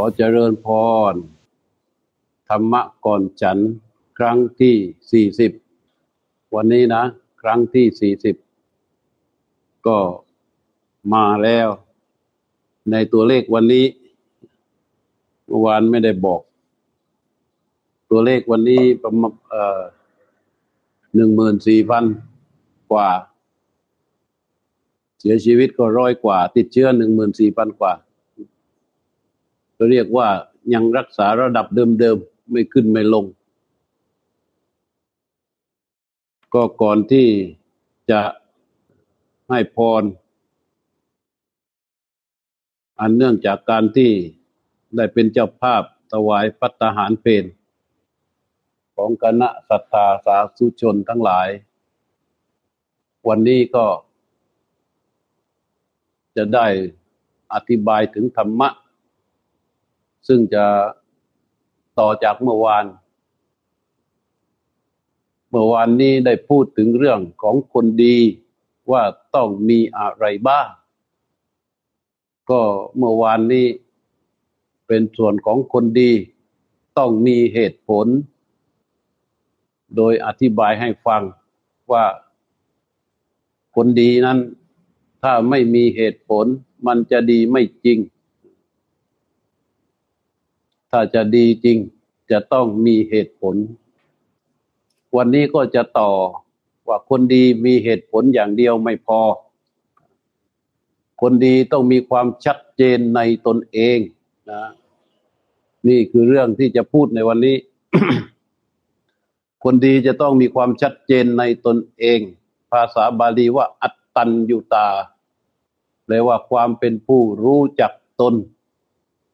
[0.00, 0.66] อเจริญพ
[1.12, 1.14] ร
[2.48, 3.58] ธรรมะก่อนฉัน
[4.18, 4.76] ครั้งที่
[5.12, 5.52] สี่สิบ
[6.54, 7.02] วันนี้นะ
[7.42, 8.36] ครั้งที่สี่สิบ
[9.86, 9.98] ก็
[11.14, 11.68] มาแล้ว
[12.90, 13.86] ในตัวเลขวันนี้
[15.46, 16.42] เมื่อวานไม่ได้บอก
[18.10, 19.82] ตัวเลขวันนี้ประมาณเอ่อ
[21.14, 22.04] หนึ่งหมื่นสี่พัน
[22.92, 23.10] กว่า
[25.20, 27.92] เสียชีวิตก็ร้อยกว่า ติดเชื้อหนึ่งหมื่นสี่พันกว่า
[29.90, 30.28] เรียกว่า
[30.74, 33.24] ยังรักษาระดับเดิมๆ ไม่ขึ้นไม่ลง
[36.54, 37.28] ก็ก่อนที่
[38.10, 38.20] จะ
[39.50, 40.02] ให้พร
[43.00, 44.12] อันเนื่องจากการที่
[44.96, 47.44] ได้เป็นเจ้าภาพถวายพัตหารเพน
[48.96, 51.48] ของคณะศรัทธาสาธุชนทั้งหลาย
[53.28, 53.86] วันนี้ก็
[56.36, 56.66] จะได้
[57.54, 58.68] อธิบายถึงธรรมะ
[60.28, 60.64] ซึ่งจะ
[61.98, 62.84] ต่อจากเมื่อวาน
[65.50, 68.16] เมื่อวานนี้ได้พูดถึงเรื่องของคนดี
[68.92, 69.02] ว่า
[69.34, 70.68] ต้องมีอะไรบ้าง
[72.50, 72.60] ก็
[72.96, 73.66] เมื่อวานนี้
[74.86, 76.12] เป็นส่วนของคนดี
[76.98, 78.06] ต้องมีเหตุผล
[79.96, 81.22] โดยอธิบายให้ฟัง
[81.92, 82.04] ว่า
[83.76, 84.38] คนดีนั้น
[85.22, 86.46] ถ้าไม่มีเหตุผล
[86.86, 87.98] มันจะดีไม่จริง
[90.90, 91.78] ถ้าจะดีจริง
[92.30, 93.56] จะต้องมีเหตุผล
[95.16, 96.10] วันนี้ก็จะต่อ
[96.88, 99.20] ว่าคนดีมีเหตุผลอย่างเดียวไม่พอ
[101.20, 103.98] คนดีต้องมีความชัดเจนในตนเอง
[104.50, 104.62] นะ
[105.88, 107.56] นี่คือเรื่องที่จะพูดในวันนี้
[109.64, 112.20] คนดีจะต้องมีความชัดเจนในตนเอง
[112.72, 114.88] ภาษาบาลีว่า อัตตัญญูตา
[116.04, 118.34] แปลว่าความเป็นผู้รู้จักตน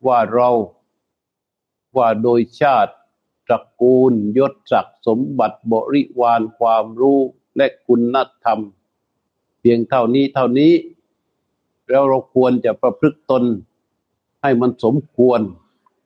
[0.06, 0.50] ว่าเรา
[1.96, 2.92] ว่าโดยชาติ
[3.46, 7.20] ตระกูลยศศักดิ์สมบัติบริวารความรู้
[7.56, 8.58] และคุณธรรม
[9.60, 10.72] เพียงเท่านี้เท่านี้
[11.88, 13.44] แล้วเราควรจะประพฤติตน
[14.42, 15.40] ให้มันสมควร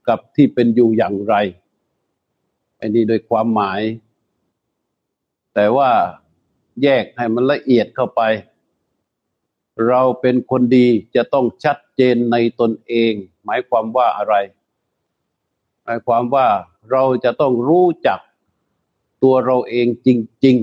[0.09, 1.35] กับที่เป็นอยู่อย่างไร
[2.81, 3.81] อันนี้โดยความหมาย
[5.55, 5.91] แต่ว่า
[6.83, 8.23] แยกให้มันละเอียดเข้าไป
[9.89, 13.13] เราเป็นคนดีจะต้องชัดเจนในตนเอง
[13.45, 14.35] หมายความว่าอะไร
[15.85, 16.49] หมายความว่า
[16.91, 18.21] เราจะต้องรู้จัก
[19.23, 20.09] ตัวเราเองจ
[20.45, 20.57] ริง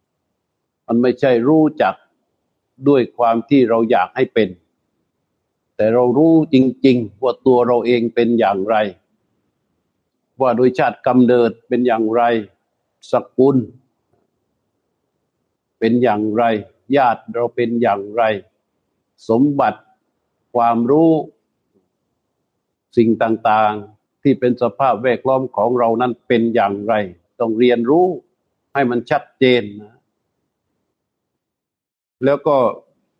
[0.00, 1.94] ๆ มันไม่ใช่รู้จัก
[2.88, 4.48] ด้วยความที่เราอยากให้เป็น
[5.76, 8.76] แต่เรารู้จริง ๆ ว่าตัวเราเองเป็นอย่างไร
[10.40, 12.22] ว่าโดยชาติกำเนิดเป็นอย่างไร
[13.12, 13.56] สกุล
[15.78, 16.42] เป็นอย่างไร
[16.96, 18.22] ญาติเราเป็นอย่างไร
[19.28, 19.80] สมบัติ
[20.54, 21.12] ความรู้
[22.96, 23.95] สิ่งต่าง ๆ
[24.28, 26.94] ที่เป็นสภาพแวดล้อมของเรานั้นเป็นอย่างไร
[27.40, 28.06] ต้องเรียนรู้
[28.74, 29.94] ให้มันชัดเจนนะ
[32.24, 32.56] แล้วก็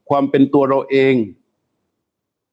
[0.09, 1.15] ความเป็นตัวเราเอง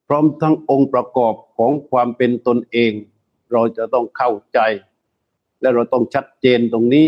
[0.07, 2.91] พร้อมทั้งองค์ประกอบของความเป็นตนเอง
[3.51, 4.59] เราจะต้องเข้าใจ
[5.61, 7.07] และเราต้องชัดเจนตรงนี้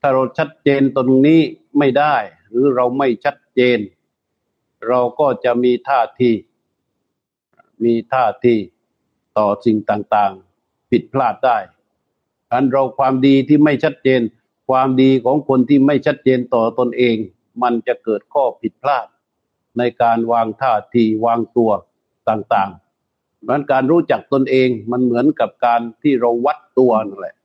[0.00, 1.40] ถ้าเราชัดเจนตรงนี้
[1.78, 2.16] ไม่ได้
[2.48, 3.78] หรือเราไม่ชัดเจน
[4.88, 6.30] เราก็จะมีท่าที
[7.84, 8.56] มีท่าที
[9.38, 11.58] ต่อสิ่งต่างๆ ผิดพลาดได้
[12.52, 14.20] อันเราความดีที่ไม่ชัดเจน
[14.68, 17.16] ความดีของคนที่ไม่ชัดเจนต่อตนเอง
[17.62, 19.06] มันจะเกิดข้อผิดพลาด
[19.78, 21.70] ในการวางท่าทีวางตัว
[22.28, 27.36] ต่างๆเพราะการรู้จักตนเองมันเหมือนกับการที่เราวัดตัวนั่นแหละ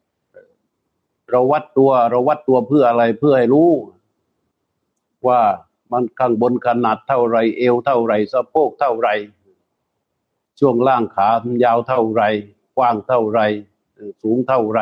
[1.29, 3.69] เราวัดตัวเราวัดตัวเพื่ออะไรเพื่อให้รู้
[5.27, 5.41] ว่า
[5.91, 9.09] มันข้างบนขนาดเท่าไรเอวเท่าไรสะโพกเท่าไร
[10.63, 11.29] ช่วงล่างขา
[11.63, 12.23] ยาวเท่าไร
[12.77, 13.39] กว้างเท่าไร
[14.21, 14.81] สูงเท่าไร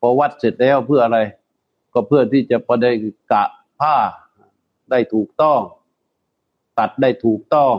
[0.00, 1.18] พอวัดเสร็จแล้วเพื่ออะไร
[1.92, 2.86] ก็เพื่อที่จะประเด
[3.32, 3.44] กะ
[3.80, 3.96] ผ้า
[4.90, 5.60] ได้ถูกต้อง
[6.78, 7.74] ตัดได้ถูกต้อง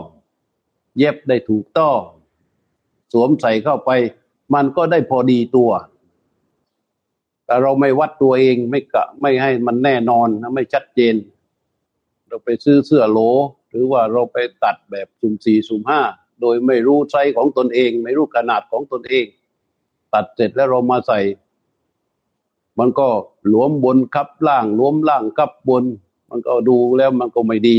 [0.98, 1.98] เย็บได้ถูกต้อง
[3.12, 3.90] สวมใส่เข้าไป
[4.54, 5.70] มันก็ได้พอดีตัว
[7.44, 11.14] แต่เราไม่วัดตัวเองไม่กะไม่ให้มันแน่นอนนะไม่ชัดเจน
[12.28, 13.18] เราไปซื้อเสื้อโหล
[13.70, 16.02] หรือว่าเราไปตัดแบบสุ่มสี่สุ่มห้า
[16.40, 19.24] โดยไม่รู้ไซส์ของตนเอง ไม่รู้ขนาดของตนเอง
[20.12, 21.20] ตัดเสร็จแล้วเรามาใส่
[22.78, 23.08] มันก็
[23.48, 25.84] หลวมบนคับล่างหลวมล่างคับบน
[26.30, 27.78] มันก็ดูแล้วมันก็ไม่ดี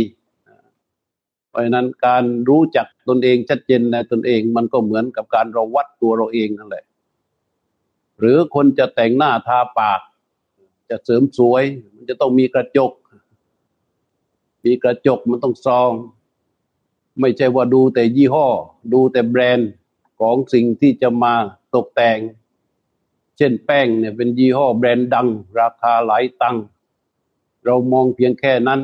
[1.49, 6.85] เพราะฉะนั้นการรู้จักตนเองชัดเจนในตนเอง มันก็เหมือนกับการเราวัดตัวเราเองนั่นแหละ
[8.19, 10.01] หรือคนจะแต่งหน้าทาปาก
[10.89, 11.63] จะเสริมสวย
[11.95, 12.91] มันจะต้องมีกระจก
[14.65, 15.91] มีกระจกมันต้องซอง
[17.19, 18.47] ไม่ใช่ว่าดูแต่ยี่ห้อ
[18.93, 19.69] ดูแต่แบรนด์
[20.19, 21.33] ของสิ่งที่จะมา
[21.75, 22.17] ตกแต่ง
[23.37, 25.27] เช่นแป้งเนี่ยเป็นยี่ห้อแบรนด์ดัง
[25.59, 26.57] ราคาหลายตัง
[27.65, 28.81] เรามองเพียงแค่นั้น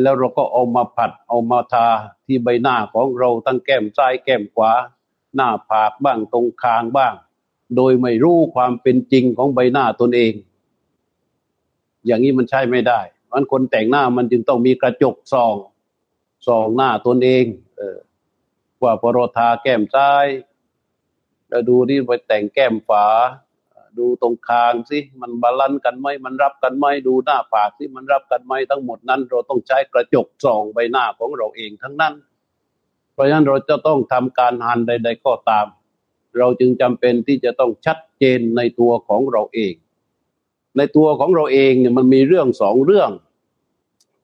[0.00, 1.86] แล้วเราก็เอามาผัดเอามาทา
[2.26, 4.72] ที่ใบหน้าของเราตั้งแก้มซ้ายแก้มขวา
[5.34, 7.14] หน้าผากบ้างตรงคางบ้าง
[7.76, 10.32] โดยไม่รู้ความเป็นจริงของใบหน้าตนเอง
[12.06, 13.00] อย่างนี้มันใช้ไม่ได้
[13.32, 15.54] มันคนแต่งหน้ามันจึงต้องมีกระจกส่อง
[16.46, 17.44] ส่องหน้าตนเอง
[17.76, 17.98] เออ
[18.82, 20.26] ว่าพอทาแก้มซ้าย
[21.48, 23.06] แล้วดูที่ไปแต่งแก้มขวา
[23.98, 32.14] ดูตรงคางสิมัน balance กันไหมมันรับกันไหมดูหน้าผากสิมันรับกันไหมทั้งหมดนั้น เราต้องใช้กระจกส่องใบหน้าของเราเองทั้งนั้น
[33.12, 35.66] เพราะฉะนั้นเราจะต้องทำการหันใด ๆ ก็ตาม
[36.38, 39.74] เราจึงจำเป็นที่จะต้องชัดเจนในตัวของเราเอง
[40.76, 43.10] ในตัวของเราเองเนี่ยมันมีเรื่องสองเรื่อง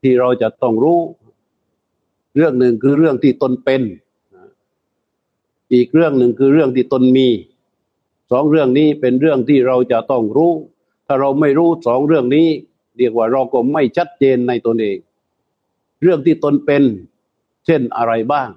[0.01, 0.99] ที่เราจะต้องรู้
[2.37, 3.83] เรื่องหนึ่งคือเรื่องที่ตนเป็น
[5.73, 7.29] อีกเรื่องหนึ่งคือเรื่องที่ตนมี
[8.31, 10.53] สองเรื่องนี้เป็นเรื่องที่เราจะต้องรู้
[11.07, 12.49] ถ้าเราไม่รู้สองเรื่องนี้
[12.99, 14.99] เรียกว่าเราก็ไม่ชัดเจนในตนเอง
[16.03, 16.83] เรื่องที่ตนเป็น
[17.67, 18.49] เช่นอะไรบ้าง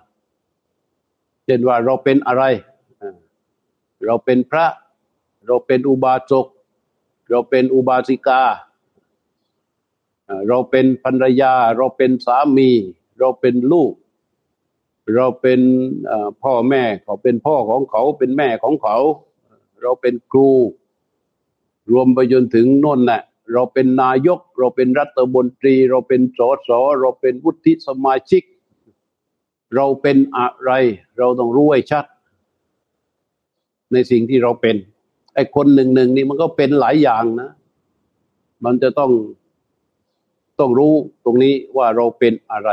[1.45, 2.43] เช่นว่าเราเป็นอะไร
[4.05, 4.65] เราเป็นพระ
[5.47, 6.47] เราเป็นอุบาสก
[7.29, 8.43] เราเป็นอุบาสิกา
[10.47, 12.69] เราเป็นภรรยา เราเป็นสามี
[13.19, 13.93] เราเป็นลูก
[15.15, 15.61] เราเป็น
[16.43, 18.97] พ่อแม่เขาเป็นพ่อของเขาเป็นแม่ของเขา
[19.81, 20.49] เราเป็นครู
[21.91, 23.21] รวมไปจนถึงน่นแหละ
[23.53, 26.69] เราเป็นนายก เราเป็นรัฐมนตรี เราเป็นสส
[26.99, 28.43] เราเป็นวุฒิสมาชิก
[29.75, 30.71] เราเป็นอะไร
[31.17, 32.05] เราต้องรู้ให้ชัด
[33.93, 34.75] ในสิ่งที่เราเป็น
[35.33, 37.49] ไอ้คนหนึ่งหนึ่งนี่มันก็เป็นหลายอย่างนะ
[38.65, 39.11] มันจะต้อง
[40.59, 40.93] ต้องรู้
[41.23, 42.69] ตรงนี้ว่าเราเป็นอะไร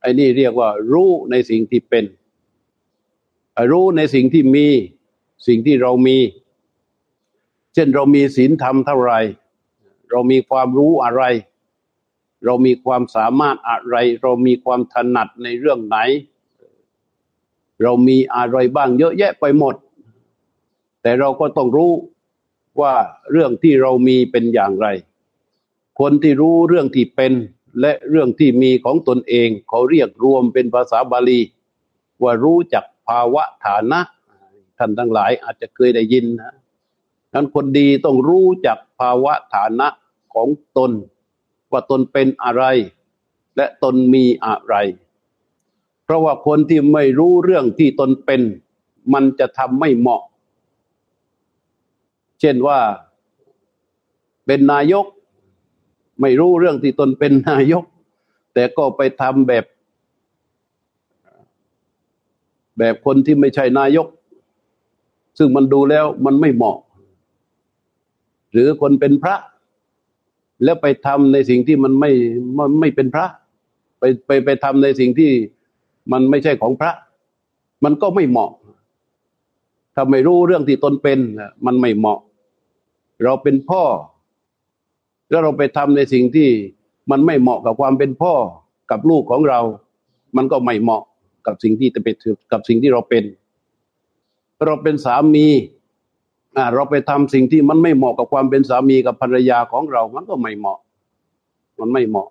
[0.00, 2.04] ไอ้นี่เรียกว่ารู้ในสิ่งที่เป็น
[3.70, 4.66] รู้ในสิ่งที่มี
[5.46, 6.18] สิ่งที่เรามี
[7.74, 9.14] เช่นเรามีศีลธรรมเท่าไร
[10.10, 11.22] เรามีความรู้อะไร
[12.44, 15.96] เรามีความสามารถอะไร เรามีความถนัดในเรื่องไหน
[17.82, 19.74] เรามีอะไรบ้างเยอะแยะไปหมด
[21.02, 21.92] แต่เราก็ต้องรู้
[22.80, 22.94] ว่า
[23.30, 24.86] เรื่องที่เรามีเป็นอย่างไร
[26.00, 27.32] คนที่รู้เรื่องที่เป็น
[27.80, 31.40] และเรื่องที่มีของตนเองเขาเรียกรวมเป็นภาษาบาลี
[32.22, 34.00] ว่ารู้จักภาวะฐานะ
[34.78, 36.54] ท่านทั้งหลายอาจจะเคยได้ยินนะ
[37.34, 39.88] นั้นคนดีต้องรู้จักภาวะฐานะ
[40.34, 40.92] ของตน
[41.70, 42.64] ว่าตนเป็นอะไร
[43.56, 44.74] และตนมีอะไร
[46.04, 48.40] เพราะว่าคนที่ไม่รู้เรื่องที่ตนเป็น
[49.12, 50.22] มันจะทำไม่เหมาะ
[52.40, 52.80] เช่นว่า
[54.46, 55.06] เป็นนายก
[56.20, 57.84] ไม่รู้เรื่องที่ตนเป็นนายก
[58.54, 59.64] แต่ก็ไปทำแบบ
[62.78, 64.06] แบบคนที่ไม่ใช่นายก
[65.38, 66.78] ซึ่งมันดูแล้วมันไม่เหมาะ
[68.52, 69.36] หรือคนเป็นพระ
[70.64, 72.10] แล้วไปทำในสิ่งที่มันไม่
[72.58, 73.26] มันไม่เป็นพระ
[73.98, 75.30] ไปไปไปทำในสิ่งที่
[76.12, 76.92] มันไม่ใช่ของพระ
[77.84, 78.50] มันก็ไม่เหมาะ
[79.94, 81.18] ถ้าไม่รู้เรื่องที่ตนเป็น
[81.66, 82.20] มันไม่เหมาะ
[83.24, 83.82] เราเป็นพ่อ
[85.28, 86.48] แล้วเราไปทำในสิ่งที่
[87.10, 88.34] มันไม่เหมาะกับความเป็นพ่อ
[88.90, 89.60] กับลูกของเรา
[90.36, 91.02] มันก็ไม่เหมาะ
[91.46, 92.14] กับสิ่งที่จะเป็น
[92.52, 93.24] กับสิ่งที่เราเป็น
[94.66, 95.46] เราเป็นสามี
[96.56, 100.78] อ่าเราไปทำสิ่งที่มันไม่เหมาะกับความเป็นสามีกับภรรยาของเรา มันก็ไม่เหมาะ
[101.80, 102.28] มันไม่เหมาะ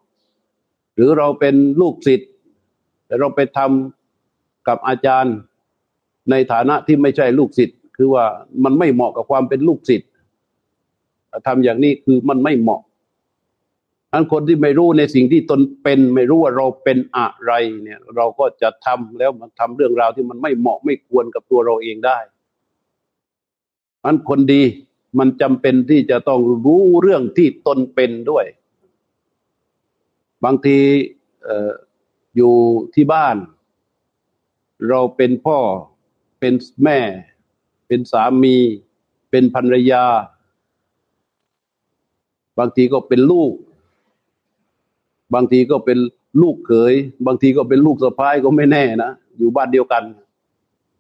[0.96, 2.30] หรือเราเป็นลูกศิษย์
[3.06, 5.36] แต่เราไปทำกับอาจารย์
[6.32, 8.26] ในฐานะที่ไม่ใช่ลูกศิษย์คือว่า
[8.64, 10.10] มันไม่เหมาะกับความเป็นลูกศิษย์
[11.48, 12.82] ทำอย่างนี้คือมันไม่เหมาะ
[14.14, 17.52] อันคนที่ไม่รู้ในสิ่งที่ตนเป็นไม่รู้ว่าเราเป็นอะไร
[17.84, 22.20] เนี่ย เราก็จะทำแล้วมันทำเรื่องราวที่มันไม่เหมาะไม่ควรกับตัวเราเองได้
[24.06, 24.64] อันคนดี
[25.20, 28.46] มันจำเป็นที่จะต้องรู้เรื่องที่ตนเป็นด้วย
[30.44, 30.78] บางที
[31.48, 31.50] อ
[32.36, 32.56] อยู่
[32.96, 33.38] ที่บ้าน
[34.90, 35.60] เราเป็นพ่อ
[36.40, 36.54] เป็น
[36.84, 37.00] แม่
[37.88, 38.58] เป็นสามี
[39.30, 40.04] เป็นภรรยา
[42.60, 43.54] บางทีก็เป็นลูก
[45.34, 45.98] บางทีก็เป็น
[46.42, 46.94] ลูกเขย
[47.26, 50.04] บางทีก็เป็นลูกสะพ้ายก็ไม่แน่นะ อยู่บ้านเดียวกัน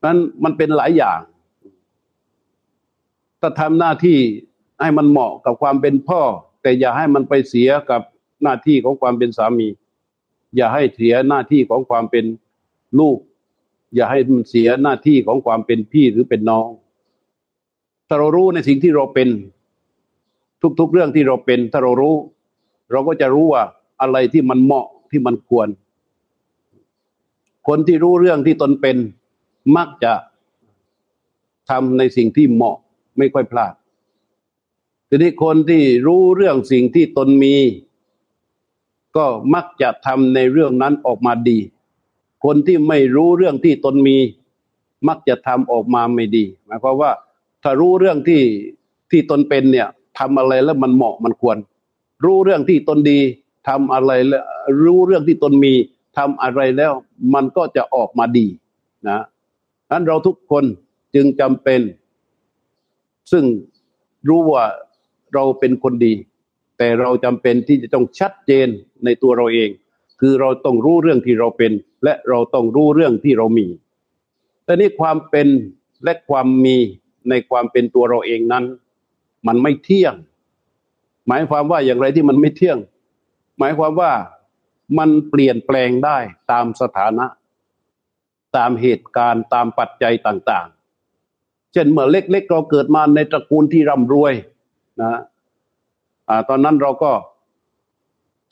[0.04, 1.20] นั้นมันเป็นหลายอย่าง
[3.42, 4.20] ถ้าทำหน้าที่
[4.82, 6.22] ให้มันเหมาะกับความเป็นพ่อ
[6.62, 8.02] แต่อย่าให้มันไปเสียกับ
[8.44, 9.68] หน้าที่ของความเป็นสามี
[10.56, 12.26] อย่าให้เสียหน้าที่ของความเป็น
[13.00, 13.18] ลูก
[13.96, 16.70] อย่าให้มันเสียหน้าที่ของความเป็นพี่หรือเป็นน้อง
[18.08, 19.30] ถ้าเรารู้ในสิ่งที่เราเป็น
[20.80, 22.16] ทุก ๆ เรื่องที่เราเป็นถ้าเรารู้
[22.92, 23.64] เราก็จะรู้ว่า
[24.02, 25.68] อะไรที่มันเหมาะที่มันควร
[27.68, 28.98] คนที่รู้เรื่องที่ตนเป็น
[29.76, 30.14] มักจะ
[31.70, 32.78] ทำในสิ่งที่เหมาะ
[33.18, 33.74] ไม่ค่อยพลาด
[35.10, 37.56] ทีนี้คนที่รู้เรื่องสิ่งที่ตนมี
[39.18, 41.60] ก็มักจะทำในเรื่องนั้นออกมาดี
[42.46, 44.18] คนที่ไม่รู้เรื่องที่ตนมี
[45.08, 47.12] มักจะทำออกมาไม่ดี หมายความว่า
[47.64, 48.42] ถ้ารู้เรื่องที่
[49.12, 49.88] ที่ตนเป็นเนี่ย
[50.18, 51.58] ทำอะไรแล้วมันเหมาะมันควร
[52.24, 53.20] รู้เรื่องที่ตนดี
[53.68, 54.44] ทำอะไรแล้ว
[54.84, 55.74] รู้เรื่องที่ตนมี
[56.18, 56.94] ทำอะไรแล้ว
[57.34, 58.48] มันก็จะออกมาดี
[59.08, 59.20] นะ
[59.92, 60.64] นั้นเราทุกคน
[61.16, 61.82] จึงจำเป็น
[63.32, 63.44] ซึ่ง
[64.28, 64.66] รู้ว่า
[65.34, 66.14] เราเป็นคนดี
[66.78, 68.68] แต่เราจำเป็นที่จะต้องชัดเจน
[69.06, 69.70] ในตัวเราเอง
[70.20, 71.72] คือเราต้องรู้เรื่องที่เราเป็น
[72.04, 73.68] และเราต้องรู้เรื่องที่เรามี
[74.66, 75.48] แต่นี่ความเป็น
[76.04, 76.78] และความมี
[77.30, 78.66] ในความเป็นตัวเราเองนั้น
[79.48, 80.14] มันไม่เที่ยง
[81.28, 82.78] หมายความว่าอย่างไรที่มันไม่เที่ยง
[83.60, 84.12] หมายความว่า
[84.98, 86.18] มันเปลี่ยนแปลงได้
[86.52, 87.26] ตามสถานะ
[88.58, 90.68] ตามเหตุการณ์ตามปัจจัยต่าง
[91.20, 94.34] ๆ เช่นเมื่อเล็กๆเราเกิดมาในตระกูลที่ร่ำรวย
[95.02, 95.20] นะ
[96.30, 97.12] อ่าตอนนั้นเราก็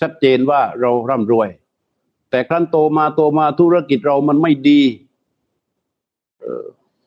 [0.02, 1.50] ชัดเจนว่าเราร่ำรวย
[2.30, 4.82] แต่ครั้นโตมาโตมาธุรกิจเรามันไม่ดี
[6.40, 6.66] เออ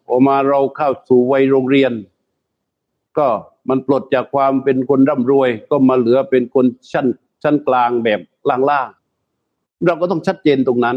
[0.08, 1.92] ออกมาเราเข้าสู่วัยโรงเรียน
[3.18, 3.28] ก็
[3.68, 7.06] มันปลดจากความเป็นคนร่ำรวย ก็มาเหลือเป็นคนชั้น
[7.42, 8.20] ชั้นกลางแบบ
[8.70, 10.96] ล่างๆเราก็ต้องชัดเจนตรงนั้น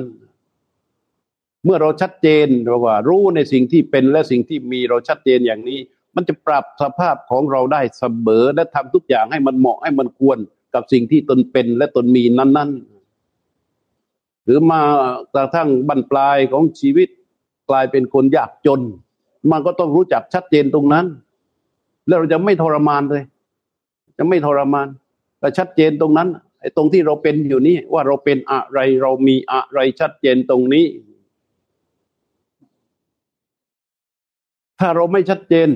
[1.65, 5.79] เมื่อเราชัดเจนเราว่า รู้ในสิ่งที่เป็นและสิ่งที่มีเราชัดเจนอย่างนี้
[6.15, 10.37] มันจะปรับสภาพของเราได้เสมอและทำทุกอย่างให้มันเหมาะให้มันควร
[10.73, 12.71] กับสิ่งที่ตนเป็นและตนมีนั้น
[13.57, 14.81] ๆ หรือมา
[15.33, 17.09] กระทั่งบรรปลายของชีวิต
[17.69, 18.81] กลายเป็นคนยากจน
[19.51, 21.05] มันก็ต้องรู้จักชัดเจนตรงนั้น
[22.11, 23.23] แล้วเราจะไม่ทรมานเลย
[24.17, 24.87] จะไม่ทรมาน
[25.39, 30.85] แต่ชัดเจนตรงนั้นไอ้ตรงที่เราเป็นอยู่นี้ว่าเราเป็นอะไรเรามีอะไรชัดเจนตรงนี้
[34.79, 35.67] ถ้าเราไม่ชัดเจน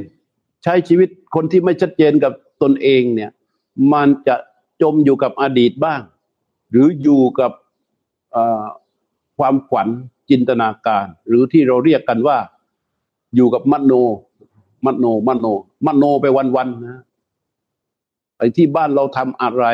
[0.63, 3.32] ใช้ชีวิตคนที่ไม่ชัดเจนกับตนเองเนี่ย
[3.94, 4.36] มันจะ
[4.82, 6.01] จมอยู่กับอดีตบ้าง
[6.72, 7.51] หรืออยู่กับ
[9.38, 9.88] ความฝัน
[10.30, 12.38] จินตนาการ หรือที่เราเรียกกันว่า
[13.36, 13.94] อยู่กับมโน
[14.86, 15.46] มโนมโน
[15.86, 16.25] มโนไป
[16.56, 17.01] วันๆนะ
[18.38, 19.65] ไปที่บ้านเราทำอะไร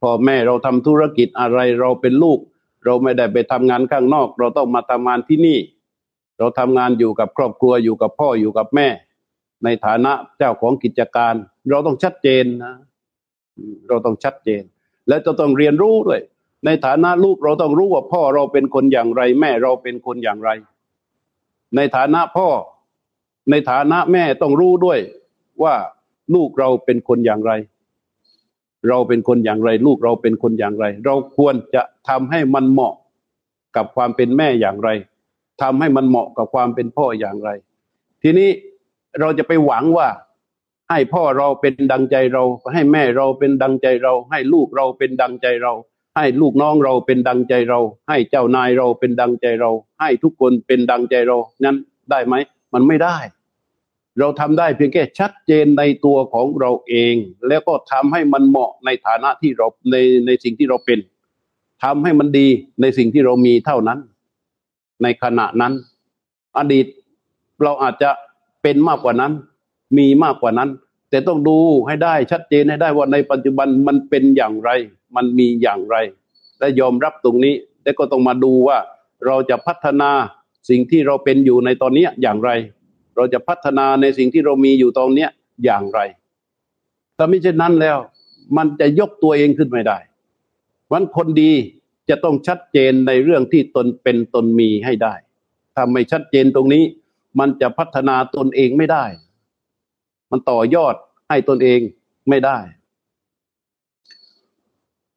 [0.00, 2.38] พ่อแม่เราทำธุรกิจอะไรเราเป็นลูก
[2.84, 5.58] เราไม่ได้ไปทำงานข้างนอก เราต้องมาทำงานที่นี่
[6.38, 8.88] เราทำงานอยู่กับครอบครัวอยู่กับพ่ออยู่กับแม่
[9.64, 11.34] ในฐานะเจ้าของกิจการ
[11.70, 12.74] เราต้องชัดเจนนะ
[13.88, 14.62] เราต้องชัดเจน
[15.08, 16.20] และจะต้องเรียนรู้ด้วย
[16.64, 20.50] ในฐานะลูกเราต้องรู้ว่าพ่อเราเป็นคนอย่างไร แม่เราเป็นคนอย่างไร
[21.76, 22.48] ในฐานะพ่อ
[23.50, 24.98] ในฐานะแม่ต้องรู้ด้วย
[25.62, 25.74] ว่า
[26.34, 27.52] ลูกเราเป็นคนอย่างไร
[28.88, 32.94] เราเป็นคนอย่างไร ลูกเราเป็นคนอย่างไร เราควรจะทำให้มันเหมาะ
[33.76, 34.88] กับความเป็นแม่อย่างไร
[35.62, 37.50] ทำให้มันเหมาะกับความเป็นพ่ออย่างไร
[38.22, 38.50] ทีนี้
[39.20, 40.08] เราจะไปหวังว่า
[40.90, 45.72] ให้พ่อเราเป็นดังใจเรา ให้แม่เราเป็นดังใจเรา ให้ลูกเราเป็นดังใจเรา
[46.16, 51.76] ให้ลูกน้องเราเป็นดังใจเรา ให้เจ้านายเราเป็นดังใจเรา ให้ทุกคนเป็นดังใจเรานั้น
[52.10, 52.34] ได้ไหม
[52.74, 53.16] มันไม่ได้
[54.18, 57.14] เราทำได้เพียงแค่ชัดเจนในตัวของเราเอง
[57.48, 59.96] แล้วก็ทำให้มันเหมาะในฐานะที่เราใน
[60.26, 60.98] ในสิ่งที่เราเป็น
[61.84, 62.48] ทำให้มันดี
[62.80, 63.98] ในสิ่งที่เรามีเท่านั้น
[65.02, 65.72] ในขณะนั้น
[66.58, 66.86] อดีต
[67.62, 68.10] เราอาจจะ
[68.62, 69.32] เป็นมากกว่านั้น
[69.98, 70.70] มีมากกว่านั้น
[71.10, 71.56] แต่ต้องดู
[71.86, 74.70] ให้ได้ชัดเจนให้ได้ว่าในปัจจุบันมันเป็นอย่างไร
[75.16, 75.96] มันมีอย่างไร
[76.58, 78.78] และยอมรับตรงนี้แต่ก็ต้องมาดูว่า
[79.26, 80.10] เราจะพัฒนา
[80.70, 82.50] สิ่งที่เราเป็นอยู่ในตอนนี้อย่างไร
[83.16, 85.28] เราจะพัฒนาในสิ่งที่เรามีอยู่ตอนนี้
[85.64, 86.00] อย่างไร
[87.16, 87.98] ถ้าไม่เช่นนั้นแล้ว
[88.56, 89.98] มันจะยกตัวเองขึ้นไม่ได้
[90.92, 91.52] วันคนดี
[92.08, 95.14] จะต้องชัดเจนในเรื่องที่ตนเป็นตนมีให้ได้
[95.74, 96.84] ถ้าไม่ชัดเจนตรงนี้
[97.38, 99.04] มันจะพัฒนาตนเองไม่ได้
[100.30, 100.94] มันต่อยอด
[101.28, 101.80] ให้ตนเอง
[102.28, 102.58] ไม่ได้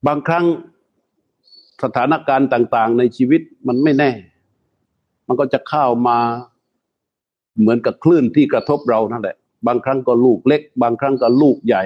[0.07, 0.45] บางครั้ง
[1.83, 4.11] สถานการณ์ต่าง ๆ ในชีวิตมันไม่แน่
[5.27, 6.19] มันก็จะเข้ามา
[7.59, 9.35] เหมือนกับคลื่นที่กระทบเรานั่นแหละ
[9.67, 11.83] บางครั้งก็ลูกเล็ก บางครั้งก็ลูกใหญ่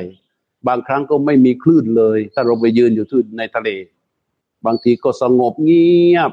[0.68, 3.70] บางครั้งก็ไม่มีคลื่นเลย ถ้าเราไปยืนอยู่ที่ในทะเล
[4.66, 6.32] บางทีก็สงบเงียบ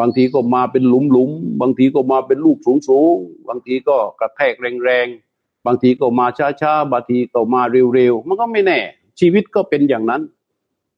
[0.00, 3.16] บางทีก็มาเป็นหลุมหลุม บางทีก็มาเป็นลูกสูงสูง
[3.48, 6.26] บางทีก็กระแทกแรงๆ บางทีก็มา
[6.60, 7.62] ช้าๆ บางทีก็มา
[7.94, 8.80] เร็วๆ มันก็ไม่แน่
[9.20, 10.22] ชีวิตก็เป็นอย่างนั้น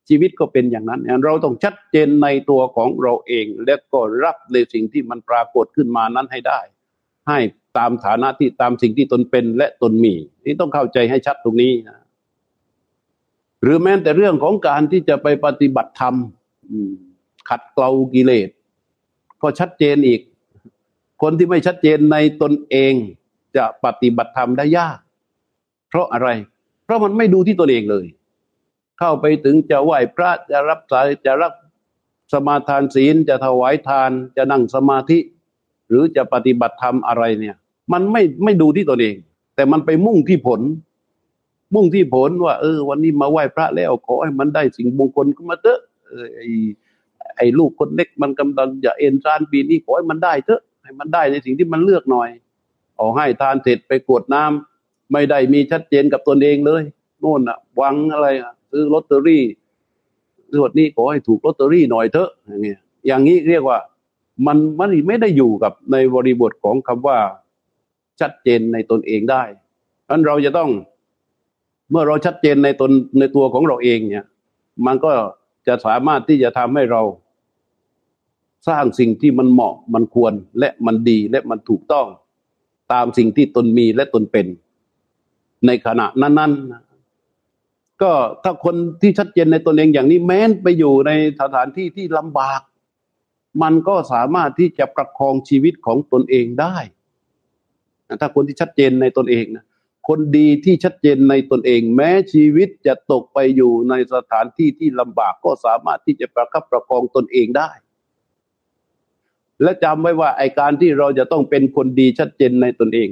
[0.08, 6.60] ชีวิตก็เป็นอย่างนั้น เราต้องชัดเจนในตัวของเราเอง และก็รับในสิ่งที่มันปรากฏขึ้นมานั้นให้ได้
[7.28, 7.38] ให้
[7.78, 10.14] ตามฐานะที่ตามสิ่งที่ตนเป็นและตนมี
[10.44, 11.98] นี่ต้องเข้าใจให้ชัดตรงนี้นะ
[13.62, 16.14] หรือแม้แต่เรื่องของการที่จะไปปฏิบัติธรรม
[17.48, 18.48] ขัดเกลากิเลส
[19.42, 20.20] ก็ชัดเจนอีก
[21.22, 22.94] คนที่ไม่ชัดเจนในตนเอง
[23.56, 24.98] จะปฏิบัติธรรมได้ยาก
[25.88, 26.28] เพราะอะไร
[26.84, 28.06] เพราะมันไม่ดูที่ตนเองเลย
[28.98, 31.52] เข้าไปถึงจะไหว้พระจะรับสายจะรับ
[32.32, 35.18] สมาทานศีลจะถวายทาน จะนั่งสมาธิ
[35.92, 37.56] หรือจะปฏิบัติธรรมอะไรเนี่ย
[37.92, 39.16] มันไม่ไม่ดูที่ตนเอง
[39.54, 40.60] แต่มันไปมุ่งที่ผล
[41.74, 45.80] มุ่งที่ผลว่า เออ วันนี้มาไหว้พระแล้วขอให้มันได้สิ่งมงคลก็มาเถอะ
[46.36, 46.48] ไอ้
[47.36, 52.28] ไอ้ลูกคนเล็กมันกำลังจะเอ็นทรานปีนี้ขอให้มันได้เถอะให้มันได้ในสิ่งที่มันเลือกหน่อย
[52.96, 56.82] เอาให้ทานเสร็จไปกวดน้ำไม่ได้มีชัดเจนกับตนเองเลย
[57.20, 59.44] โน่นอะวังอะไรอะซื้อลอตเตอรี่
[60.54, 63.78] งวดนี้ขอให้ถูกลอตเตอรี่หน่อยเถอะอย่างเงี้ยอย่างนี้เรียกว่า
[64.46, 67.18] มันมันไม่ได้อยู่กับในบริบทของคำว่า
[68.20, 69.42] ชัดเจนในตนเองได้
[70.04, 70.70] เพราะเราจะต้อง
[71.90, 74.26] เมื่อเราชัดเจนในตนในตัวของเราเองเนี่ย
[74.86, 75.10] มันก็
[75.66, 77.02] จะสามารถที่จะทำให้เรา
[78.68, 82.06] สร้างสิ่งที่มันเหมาะมันควรและมันดีและมันถูกต้อง
[82.92, 84.46] ตามสิ่งที่ตนมีและตนเป็น
[85.66, 88.12] ในขณะนั้นๆก็
[88.44, 92.60] ถ้าคนที่ชัดเจนในตนเองอย่างนี้แม้นไปอยู่ในสถานที่ที่ลำบาก
[93.62, 96.76] มันก็สามารถที่จะประคองชีวิตของตนเองได้
[98.20, 99.64] ถ้าคนที่ชัดเจนในตนเองนะ
[100.08, 107.70] คนดีที่ชัดเจนในตนเอง แม้ชีวิตจะตกไปอยู่ในสถานที่ที่ลำบากก็สามารถที่จะประคับประคองตนเองได้
[109.62, 113.08] และจำไว้ว่าไอการที่เราจะต้องเป็นคนดีชัดเจนในตนเอง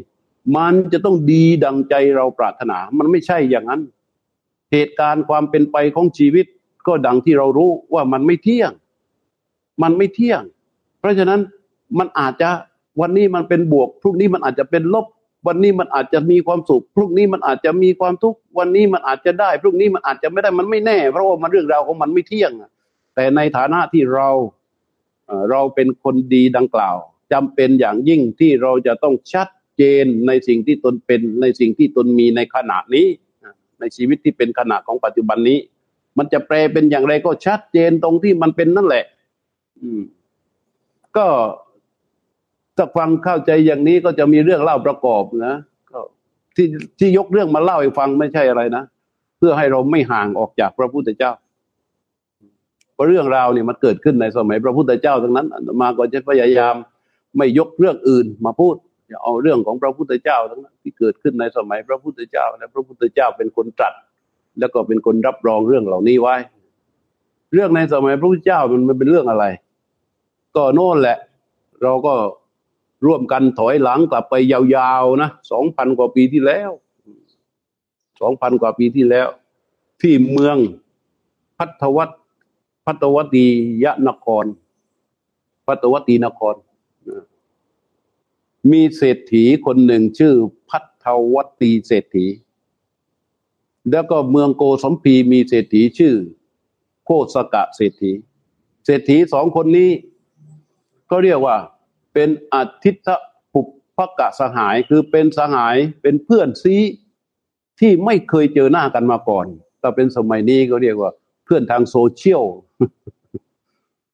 [0.56, 3.82] มันจะต้องดีดังใจเราปรารถนา มันไม่ใช่อย่างนั้น
[4.72, 6.46] เหตุการณ์ความเป็นไปของชีวิต
[6.86, 8.72] ก็ดังที่เรารู้ว่ามันไม่เที่ยง
[9.82, 10.42] มันไม่เที่ยง
[11.00, 11.40] เพราะฉะนั้น
[11.98, 12.50] มันอาจจะ
[13.00, 15.06] วันนี้มันเป็นบวก พรุ่งนี้มันอาจจะเป็นลบ
[15.46, 22.52] วันนี้มันอาจจะมีความสุข พรุ่งนี้มันอาจจะมีความทุกข์ วันนี้มันอาจจะได้ พรุ่งนี้มันอาจจะไม่ได้ มันไม่แน่ เพราะว่ามันเรื่องราวของมันไม่เที่ยง
[23.14, 24.28] แต่ในฐานะที่เรา
[25.50, 26.96] เราเป็นคนดีดังกล่าว
[27.32, 33.06] จำเป็นอย่างยิ่งที่เราจะต้องชัดเจนในสิ่งที่ตนเป็นในสิ่งที่ตนมีในขณะนี้
[33.80, 35.58] ในชีวิตที่เป็นขณะของปัจจุบันนี้
[36.18, 39.04] มันจะแปลเป็นอย่างไรก็ชัดเจนตรงที่มันเป็นนั่นแหละ
[39.82, 40.02] อืม
[41.16, 41.26] ก็
[42.76, 45.56] ถ้าฟังเข้าใจอย่างนี้ก็จะมีเรื่องเล่าประกอบนะ
[45.90, 46.00] ก็
[46.56, 46.66] ที่
[46.98, 48.84] ที่ยกเรื่องมาเล่าให้ฟังไม่ใช่อะไรนะ
[49.38, 51.32] เพื่อให้เราไม่ห่างออกจากพระพุทธเจ้า
[52.94, 55.46] เพราะเรื่องราวเนี่ยมันเกิดขึ้นในสมัยพระพุทธเจ้าทั้งนั้น
[55.80, 56.74] มาก็จะพยายาม
[57.36, 58.74] ไม่ยกเรื่องอื่นมาพูด
[59.22, 63.94] เอาเรื่องของพระพุทธเจ้าทั้งนั้นที่เกิดขึ้นในสมัยพระพุทธเจ้าและพระพุทธเจ้าเป็นคนตรัส
[64.58, 66.36] แล้วก็เป็นคนรับรองเรื่องเหล่านี้ไว้
[67.54, 69.44] เรื่องในสมัยพระพุทธเจ้ามันเป็นเรื่องอะไร
[70.56, 71.18] ก็โน่นแหละ
[71.82, 72.14] เราก็
[73.06, 76.70] ร่วมกันถอยหลังกลับไปยาวๆนะสองพันกว่าปีที่แล้ว
[78.20, 79.28] สองพันกว่าปีที่แล้ว
[80.00, 80.56] ที่เมือง
[81.58, 82.10] พัทวัต
[82.84, 83.46] พัตวตี
[83.84, 84.44] ยะนคร
[85.66, 86.54] พัตวตีนคร
[88.70, 90.34] มีเศรษฐีคนหนึ่งชื่อ
[90.68, 92.26] พัทวตีเศรษฐี
[93.90, 96.14] แล้วก็เมืองโกสมพีมีเศรษฐีชื่อ
[97.04, 98.12] โคสกะเศรษฐี
[98.84, 99.90] เศรษฐีสองคนนี้
[101.10, 101.56] ก็เรียกว่า
[102.14, 103.08] เป็นอทิต
[103.52, 103.60] ปุ
[103.96, 106.76] พกะสหายคือเป็นสหายเป็นเพื่อนซี
[107.80, 109.46] ที่ไม่เคยเจอหน้ากันมาก่อน
[109.80, 111.10] แต่เป็นสมัยนี้ก็เรียกว่า
[111.44, 112.44] เพื่อนทางโซเชียล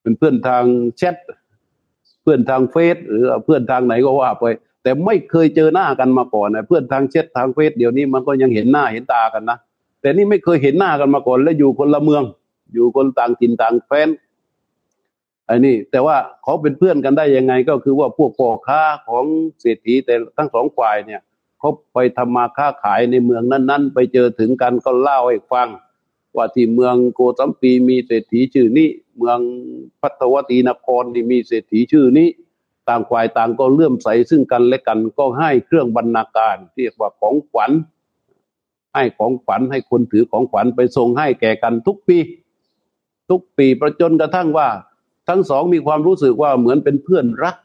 [0.02, 0.64] เป็นเพื่อนทาง
[0.96, 1.16] แชท
[2.22, 4.44] เพื่อนทางเฟซหรือเพื่อนทางไหนก็ว่าไป
[4.82, 9.58] แต่ไม่เคยเจอหน้ากันมาก่อนนะเพื่อนทางแชททางเฟซเดี๋ยวนี้มันก็ยังเห็นหน้าเห็นตากันนะ
[10.00, 12.22] แต่นี่ไม่เคยเห็นหน้ากันมาก่อน และอยู่คนละเมือง
[12.72, 14.08] อยู่คนต่างถิ่นต่างแฟน
[15.48, 19.24] อันนี้แต่ว่าเขาเป็นเพื่อนกันได้ยังไงก็คือว่าพวกพ่อค้าของ
[19.60, 21.20] เศรษฐีแต่ทั้งสองฝ่ายเนี่ย
[21.58, 25.68] เขาไปทำมาค้าขายในเมืองนั้น ๆ ไปเจอถึงกันก็เล่าให้ฟัง
[26.36, 29.38] ว่าที่เมืองโกสัมปีมีเศรษฐีชื่อนี้ เมือง
[30.00, 32.28] พัทวตีนครที่มีเศรษฐีชื่อนี้
[32.88, 37.70] ต่างฝ่ายต่างก็เลื่อมใสซึ่งกันและกันก็ให้เครื่องบรรณาการเรียกว่าของขวัญ
[38.94, 42.18] ให้ของขวัญให้คนถือของขวัญไปส่งให้แก่กันทุกปี
[43.30, 44.68] ทุกปีประจนกระทั่งว่า
[45.28, 47.56] ทั้งสองมีความรู้สึกว่าเหมือนเป็นเพื่อนรัก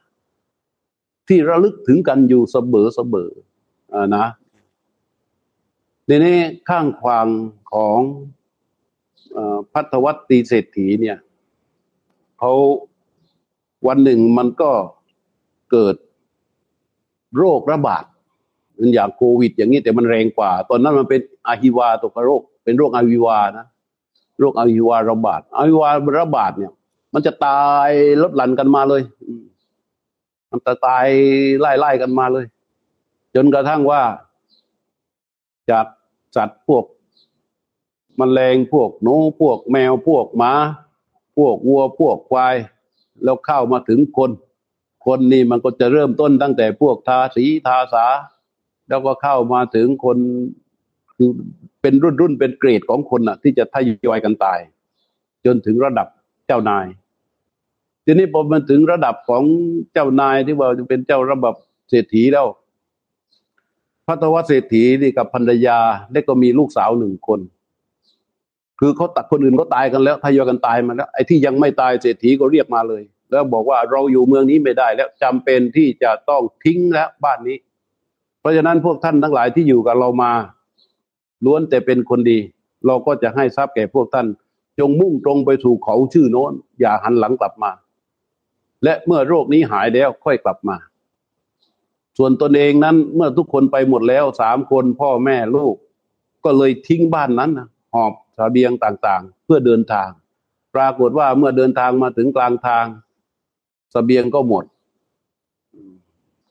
[1.28, 3.30] ที่ระลึกถึงกันอยู่เสมอเสมอ
[3.94, 4.26] อ่านะ
[6.08, 7.28] ในนี้ข้างขวาง
[7.74, 8.00] ของ
[9.74, 11.18] ภัททวติยเศรษฐีเนี่ย
[12.40, 12.54] เขา
[13.88, 14.72] วันหนึ่งมันก็
[15.72, 15.96] เกิด
[17.38, 18.04] โรคระบาด
[18.76, 23.66] เป็นอย่างโควิด อย่างนี้แต่มันแรงกว่า ตอนนั้นมันเป็นอหิวาตกโรค เป็นโรคอหิวานะ
[24.40, 26.74] โรคอาฮิวาระบาดอาฮิวาระบาดเนี่ย
[27.14, 27.90] มันจะตาย
[28.22, 29.02] ลดหลั่นกันมาเลย
[30.52, 31.08] มันจะตาย
[31.60, 32.46] ไล่ไล่กันมาเลย
[33.36, 34.02] จนกระทั่งว่า
[35.72, 35.86] จาก
[36.36, 36.86] สัตว์พวก
[38.20, 40.54] มแมลงพวกหนูพวกแมวพวกหมา
[41.38, 42.56] พวกวัวพวกควาย
[43.24, 44.32] แล้วเข้ามาถึงคน
[45.06, 48.06] คนนี่มันก็จะเริ่มต้นตั้งแต่พวกทาสีทาสา
[48.90, 50.18] แล้วก็เข้ามาถึงคน
[51.16, 51.30] คือ
[51.82, 54.60] เป็นรุ่นรุ่นเป็นเกรดของคนน่ะ ที่จะทยอยกันตาย
[55.46, 56.08] จนถึงระดับ
[56.48, 56.86] เจ้านาย
[58.06, 59.44] ทีนี้พอมันถึงระดับของ
[59.94, 61.56] เจ้านายที่ว่าจะเป็นเจ้าระบบ
[61.90, 62.48] เศรษฐีแล้ว
[64.08, 65.78] พัทวเศรษฐีนี่กับภรรยา
[66.12, 67.40] ได้ก็มีลูกสาวหนึ่งคน
[68.80, 77.58] คือเขาตัดคนอื่นเขาตายกันแล้วทยอยกันตายมาแล้วไอ้ที่ยังไม่ตายเศรษฐีก็เรียกมาเลย แล้วบอกว่าเราอยู่เมืองนี้ไม่ได้ แล้วจำเป็นที่จะต้องทิ้งแล้วบ้านนี้
[78.40, 80.32] เพราะฉะนั้นพวกท่านทั้งหลายที่อยู่กับเรามา
[81.46, 82.40] ล้วนแต่เป็นคนดี
[82.88, 84.28] เราก็จะให้ทรัพย์แก่พวกท่าน
[84.80, 87.72] จงมุ่งตรงไปสู่เขาชื่อโน้น อย่าหันหลังกลับมา
[88.84, 90.78] และเมื่อโรคนี้หายแล้วค่อยกลับมา
[92.18, 95.76] ส่วนตนเองนั้นเมื่อทุกคนไปหมดแล้วสามคนพ่อแม่ลูก
[96.46, 97.52] ก็เลยทิ้งบ้านนั้น
[97.94, 100.10] หอบสเบียงต่างๆ เพื่อเดินทาง
[100.76, 102.86] ปรากฏว่าเมื่อเดินทางมาถึงกลางทาง
[103.94, 104.66] สเบียงก็หมด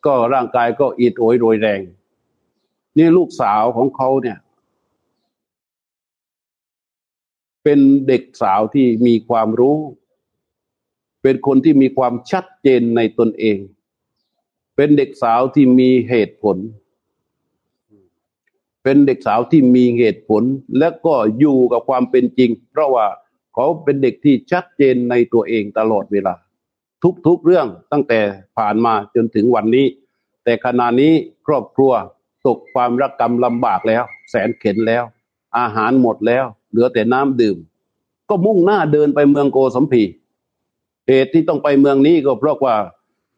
[0.06, 1.80] ก็ร่างกายก็อิดโอยโรยแรง
[2.96, 4.38] นี่ลูกสาวของเขาเนี่ย
[7.62, 9.78] เป็นเด็กสาวที่มีความรู้
[11.22, 13.58] เป็นคนที่มีความชัดเจนในตนเอง
[14.76, 16.56] เป็นเด็กสาวที่มีเหตุผล
[18.82, 20.42] เป็นเด็กสาวที่มีเหตุผล
[20.78, 23.06] และก็อยู่กับความเป็นจริง เพราะว่า
[23.54, 26.34] เขาเป็นเด็กที่ชัดเจนในตัวเองตลอดเวลา
[27.26, 28.20] ทุกๆเรื่องตั้งแต่
[28.58, 29.86] ผ่านมาจนถึงวันนี้
[30.44, 31.12] แต่ขณะนี้
[31.46, 31.92] ครอบครัว
[32.46, 35.04] ตกความรักกรรมลำบากแล้ว แสนเข็นแล้ว
[35.58, 37.56] อาหารหมดแล้ว เหลือแต่น้ำดื่ม
[38.28, 40.02] ก็มุ่งหน้าเดินไปเมืองโกสัมพี
[41.10, 42.76] เหตุที่ต้องไปเมืองนี้ก็เพราะว่า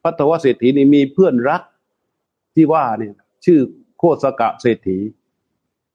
[0.03, 1.63] พัทวเศรษฐีนี่มีเพื่อนรัก
[2.55, 3.59] ที่ว่าเนี่ยชื่อ
[3.99, 4.99] โคสกะเศรษฐี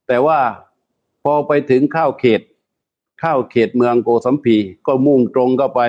[0.08, 0.40] แต่ว่า
[1.24, 2.42] พอไปถึงข้าวเขต
[3.24, 5.82] ข้าวเขตเมืองโกสัมพี ก็มุ่งตรงเข้าไป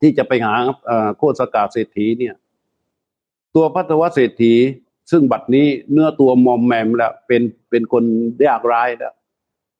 [0.00, 0.54] ที่จะไปหา
[1.18, 2.34] โคสกะเศรษฐีเนี่ย
[3.54, 4.54] ตัวพัทวเศรษฐี
[5.10, 8.04] ซึ่งบัดนี้เนื้อตัวมอมแมมแล้วเป็นเป็นคน
[8.46, 9.14] ยากร้ายแล้ว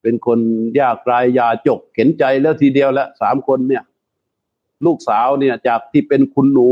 [0.03, 0.39] เป็นคน
[0.81, 3.85] ยากไร้ยาจกเข็นใจแล้วทีเดียวแล้วสามคนเนี่ย
[4.85, 6.71] ลูกสาวเนี่ยจากที่เป็นคุณหนู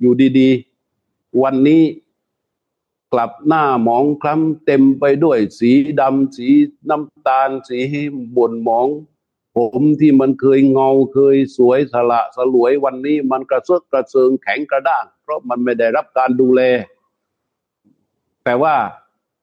[0.00, 0.48] อยู่ดี
[0.96, 1.82] ๆ วันนี้
[3.12, 6.48] กลับหน้าหมองคล้ำเต็มไปด้วยสีดำสี
[6.90, 7.78] น้ำตาล สี
[8.36, 8.88] บ่นหมอง
[9.56, 16.60] ผมที่มันเคยเงาเคยสวยสละสลวยวันนี้มันกระเซาะกระเซิงแข็งกระด้าง เพราะมันไม่ได้รับการดูแล
[18.44, 18.74] แต่ว่า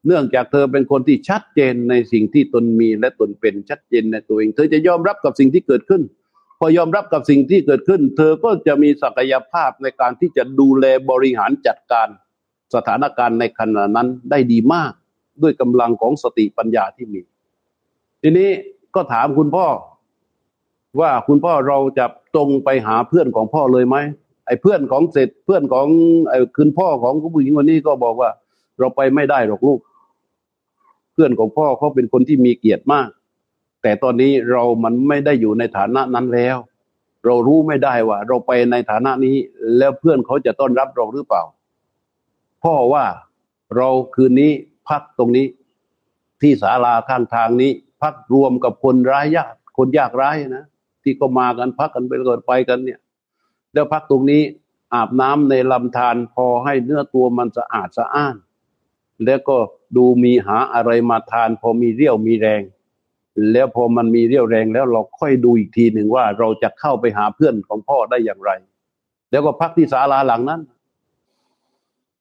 [0.06, 6.02] เนื่องจากเธอเป็นคนที่ชัดเจนในสิ่งที่ตนมีและตนเป็นชัดเจนในตัวเอง เธอจะยอมรับกับสิ่งที่เกิดขึ้น
[6.58, 12.08] พอยอมรับกับสิ่งที่เกิดขึ้น เธอก็จะมีศักยภาพในการที่จะดูแลบริหารจัดการ
[12.76, 14.92] สถานการณ์ในขณะนั้นได้ดีมาก
[15.42, 17.22] ด้วยกำลังของสติปัญญาที่มี
[18.22, 18.50] ทีนี้
[18.96, 19.68] ก็ถามคุณพ่อ
[21.00, 23.98] ว่าคุณพ่อเราจะตรงไปหาเพื่อนของพ่อเลยไหม
[24.46, 25.88] ไอ้เพื่อนของเสร็จเพื่อนของ
[26.30, 28.30] ไอ้คุณพ่อของผู้หญิงคนนี้ก็บอกว่า
[28.80, 29.80] เราไปไม่ได้หรอกลูก
[31.14, 33.10] เพื่อนของพ่อเขาเป็นคนที่มีเกียรติมาก
[33.88, 36.58] แต่ตอนนี้เรามันไม่ได้อยู่ในฐานะนั้นแล้ว
[37.26, 39.36] เรารู้ไม่ได้ว่า เราไปในฐานะนี้
[39.78, 41.44] แล้วเพื่อนเขาจะต้อนรับเราหรือเปล่า
[42.64, 43.06] พ่อว่า
[43.76, 44.52] เราคืนนี้
[44.90, 45.48] พักตรงนี้
[46.42, 47.72] ที่ศาลาข้างทางนี้
[48.02, 50.66] พักรวมกับคนร้ายยากคนยากร้ายนะ
[51.04, 53.00] ที่ก็มากันพักกันไปเกิดไปกันเนี่ย
[53.74, 54.42] แล้วพักตรงนี้
[54.94, 58.36] อาบน้ำในลำธารพอให้เนื้อตัวมันสะอาดสะอ้าน
[59.26, 59.58] แล้วก็
[59.96, 62.62] ดูมีหาอะไรมาทาน พอมีเรี่ยวมีแรง
[63.52, 68.52] แล้วพอมันมีเรี่ยวแรงแล้วเราค่อยดูอีกทีหนึ่งว่าเราจะเข้าไปหาเพื่อนของพ่อได้อย่างไร
[69.32, 70.62] แล้วก็พักที่ศาลาหลังนั้น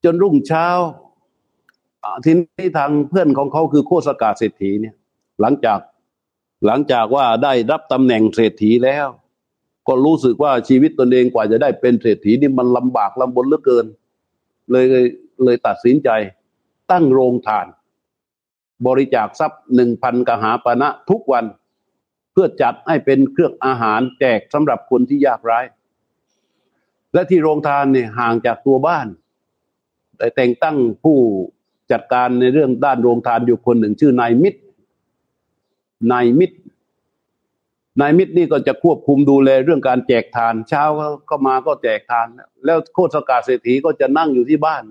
[0.04, 0.66] จนรุ่งเช้า
[2.24, 4.94] ทีนี้ทางเพื่อนของเขาคือโคสกาเศรษฐีเนี่ย
[5.40, 5.80] หลังจาก
[6.66, 9.06] หลังจากว่าได้รับตำแหน่งเศรษฐีแล้ว
[9.88, 13.86] ก็รู้สึกว่าชีวิตตนเองกว่าจะได้เป็นเศรษฐีนี่มันลำบากลำบนเหลือเกิน
[14.70, 14.86] เลย
[15.44, 16.10] เลยตัดสินใจ
[16.90, 17.66] ตั้งโรงทาน
[18.86, 21.44] บริจาคทรัพย์หนึ่งพันกหาปณะทุกวัน
[22.32, 25.60] เพื่อจัดให้เป็นเครื่องอาหารแจกสำหรับคนที่ยากไร้
[27.14, 29.06] และที่โรงทานเนี่ยห่างจากตัวบ้าน
[30.16, 31.18] แต่แต่งตั้งผู้
[31.92, 34.60] จัดการในเรื่องด้านโรงทานอยู่คนหนึ่งชื่อนายมิตร
[36.12, 36.56] นายมิตร
[38.00, 40.84] นายมิตรนี่ก็จะควบคุมดูแลเรื่องการแจกทาน เช้า
[41.30, 42.26] ก็มาก็แจกทาน
[42.64, 44.82] แล้วโคตรสกาเศรษฐีก็จะนั่งอยู่ที่บ้าน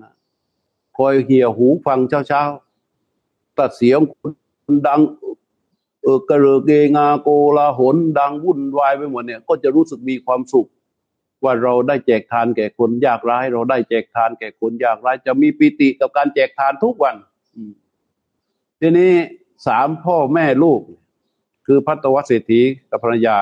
[0.98, 2.65] คอยเหี่ยหูฟังเช้าๆ
[3.58, 4.00] ตัดเสียง
[4.86, 5.00] ดัง
[6.02, 10.68] เออกระเรเกงาโกลาหนดังวุ่นวายไปหมดเนี่ย ก็จะรู้สึกมีความสุข
[11.44, 17.16] ว่าเราได้แจกทานแก่คนยากไร้เราได้แจกทานแก่คนยากไร้จะมีปิติกับการแจกทานทุกวัน
[18.80, 19.12] ทีนี้
[19.66, 20.80] สามพ่อแม่ลูก
[21.66, 23.36] คือพัตวเศรษฐีกับภรรยา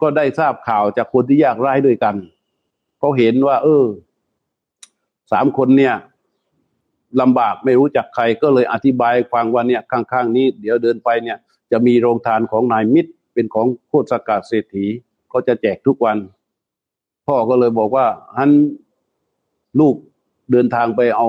[0.00, 2.14] ก็ได้ทราบข่าวจากคนที่ยากไร้ด้วยกัน
[2.98, 3.84] เขาเห็นว่า เออ
[5.32, 5.94] สามคนเนี่ย
[7.20, 11.38] ลำบากไม่รู้จักใครก็เลยอธิบายฟังว่าเนี่ยข้างๆนี้ เดี๋ยวเดินไปเนี่ย
[11.72, 14.86] จะมีโรงทานของนายมิตรเป็นของโคตรสกัดเศรษฐี
[15.28, 16.18] เขาจะแจกทุกวัน
[17.26, 18.50] พ่อก็เลยบอกว่าฮัน
[19.80, 19.94] ลูก
[20.52, 21.28] เดินทางไปเอา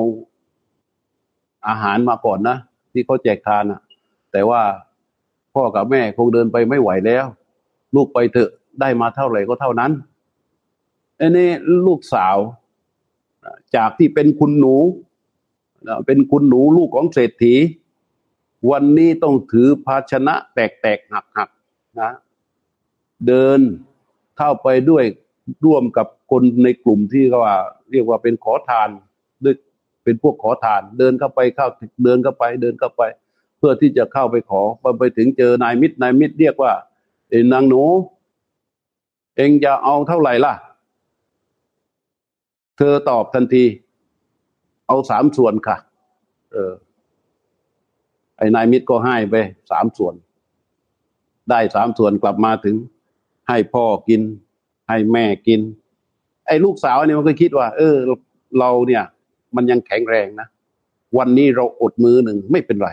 [1.67, 2.57] อาหารมาก่อนนะ
[2.91, 3.81] ที่เขาแจกทานอะ
[4.31, 4.61] แต่ว่า
[5.55, 7.25] พ่อกับแม่คงเดินไปไม่ไหวแล้ว
[7.95, 8.49] ลูกไปเถอะ
[8.81, 9.91] ได้มาเท่าไหร่ก็เท่านั้น
[11.19, 11.49] อันนี้
[11.87, 12.37] ลูกสาว
[13.75, 14.75] จากที่เป็นคุณหนู
[16.05, 17.55] เป็นคุณหนูลูกของเศรษฐี
[18.71, 22.11] วันนี้ต้องถือภาชนะแตกๆหักๆนะ
[23.27, 23.59] เดิน
[24.37, 25.03] เข้าไปด้วย
[25.65, 27.55] ร่วมกับคนในกลุ่มที่เขาว่า
[27.91, 28.89] เรียกว่าเป็นขอทาน
[29.43, 29.55] ด้วย
[30.03, 31.67] เป็นพวกขอทาน เดินเข้าไปเข้า
[32.03, 33.03] เดินเข้าไป เดินเข้าไป
[33.57, 36.73] เพื่อที่จะเข้าไปขอพอไปถึงเจอนายมิตรนายมิตรเรียกว่า
[37.29, 37.83] เอ็นนางหนู
[39.35, 40.53] เองจะเอาเท่าไหร่ล่ะ
[42.77, 43.65] เธอตอบทันที
[44.87, 45.77] เอาสามส่วนค่ะ
[46.51, 46.73] เออ
[48.37, 49.35] ไอ้นายมิตรก็ให้ไป
[49.71, 50.13] สามส่วน
[51.49, 52.75] ได้สามส่วนกลับมาถึง
[53.49, 54.21] ให้พ่อกิน
[54.89, 55.61] ให้แม่กิน
[56.47, 57.95] ไอ้ลูกสาวเนี่ยมันก็คิดว่า เออ
[58.59, 59.03] เราเนี่ย
[59.55, 60.47] มันยังแข็งแรงนะ
[61.17, 62.89] วันนี้เราอดมือหนึ่งไม่เป็นไร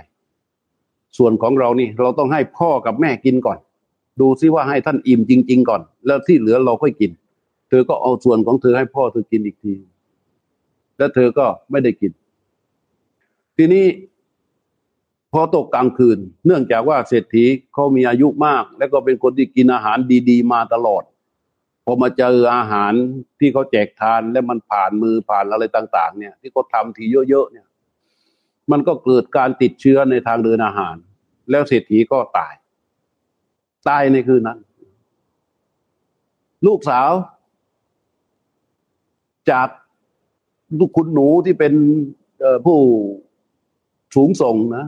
[1.18, 3.58] ส่วนของเรานี่ เราต้องให้พ่อกับแม่กินก่อน
[4.20, 7.10] ดูซิว่าให้ท่านอิ่มจริง ๆ ก่อน แล้วที่เหลือเราค่อยกิน
[7.68, 9.72] เธอก็เอาส่วนของเธอให้พ่อเธอกินอีกที
[11.02, 12.12] แล้วเธอก็ไม่ได้กิน
[13.56, 13.86] ทีนี้
[15.32, 19.98] พอตกกลางคืน เนื่องจากว่าเศรษฐีเขามีอายุมาก แล้วก็เป็นคนที่กินอาหาร
[20.30, 21.02] ดีๆ มาตลอด
[21.84, 22.92] พอมาเจออาหาร
[23.38, 27.66] ที่เขาแจกทานแล้วมันผ่านมือผ่านอะไรต่าง ๆ เนี่ย ที่เขาทาทีเยอะๆเนี่ย
[28.70, 30.94] มันก็เกิดการติดเชื้อในทางเดินอาหาร
[31.50, 32.54] แล้วเศรษฐีก็ตาย
[33.88, 34.58] ตายในคืนนั้น
[36.66, 37.10] ลูกสาว
[39.50, 39.68] จาก
[40.78, 41.74] ลูกคุณหนูที่เป็น
[42.66, 42.78] ผู้
[44.14, 44.86] สูงส่งนะ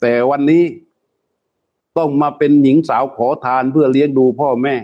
[0.00, 0.64] แต่วันนี้
[1.98, 4.76] ต้องมาเป็นหญิงสาวขอทานเพื่อเลี้ยงดูพ่อแม่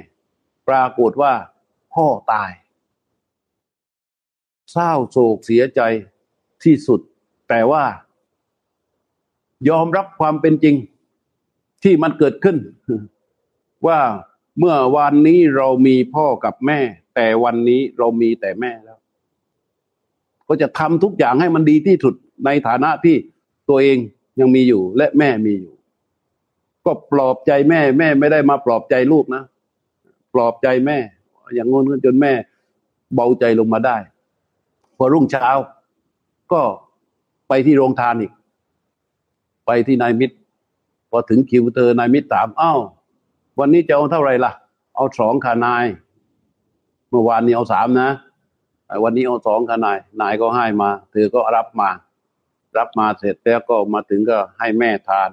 [0.68, 1.32] ปรากฏว่า
[1.94, 2.50] พ่อตาย
[4.72, 5.80] เศร้าโศกเสียใจ
[6.64, 7.00] ที่สุด
[7.48, 7.84] แต่ว่า
[9.68, 10.76] ยอมรับความเป็นจริง
[11.82, 12.56] ที่มันเกิดขึ้น
[13.86, 14.00] ว่า
[14.58, 16.80] เมื่อวันนี้เรามีพ่อกับแม่
[17.14, 18.89] แต่วันนี้เรามีแต่แม่แล้ว
[20.52, 22.14] ก็จะทำทุกอย่างให้มันดีที่สุด
[22.46, 23.16] ในฐานะที่
[23.68, 23.98] ตัวเอง
[24.40, 25.72] ยังมีอยู่ และแม่มีอยู่
[26.86, 29.42] ก็ปลอบใจแม่ แม่ไม่ได้มาปลอบใจลูกนะ
[30.34, 30.98] ปลอบใจแม่
[31.54, 32.32] อย่างงนจนแม่
[33.14, 33.96] เบาใจลงมาได้
[34.96, 35.48] พอรุ่งเช้า
[36.52, 36.62] ก็
[37.48, 38.32] ไปที่โรงทานอีก
[39.66, 40.36] ไปที่นายมิตร
[41.10, 42.80] พอถึงคิวเตอนายมิตรถามอ้าว
[43.58, 44.52] วันนี้จะเอาเท่าไหร่ล่ะ
[44.96, 45.84] เอาสองขานาย
[47.08, 48.08] เมื่อวานนี้เอาสามนะ
[49.04, 51.90] วันนี้เอาสองขานายนายก็ให้มาเธอก็รับมา
[52.78, 55.30] รับมาเสร็จแล้วก็มาถึงก็ให้แม่ทาน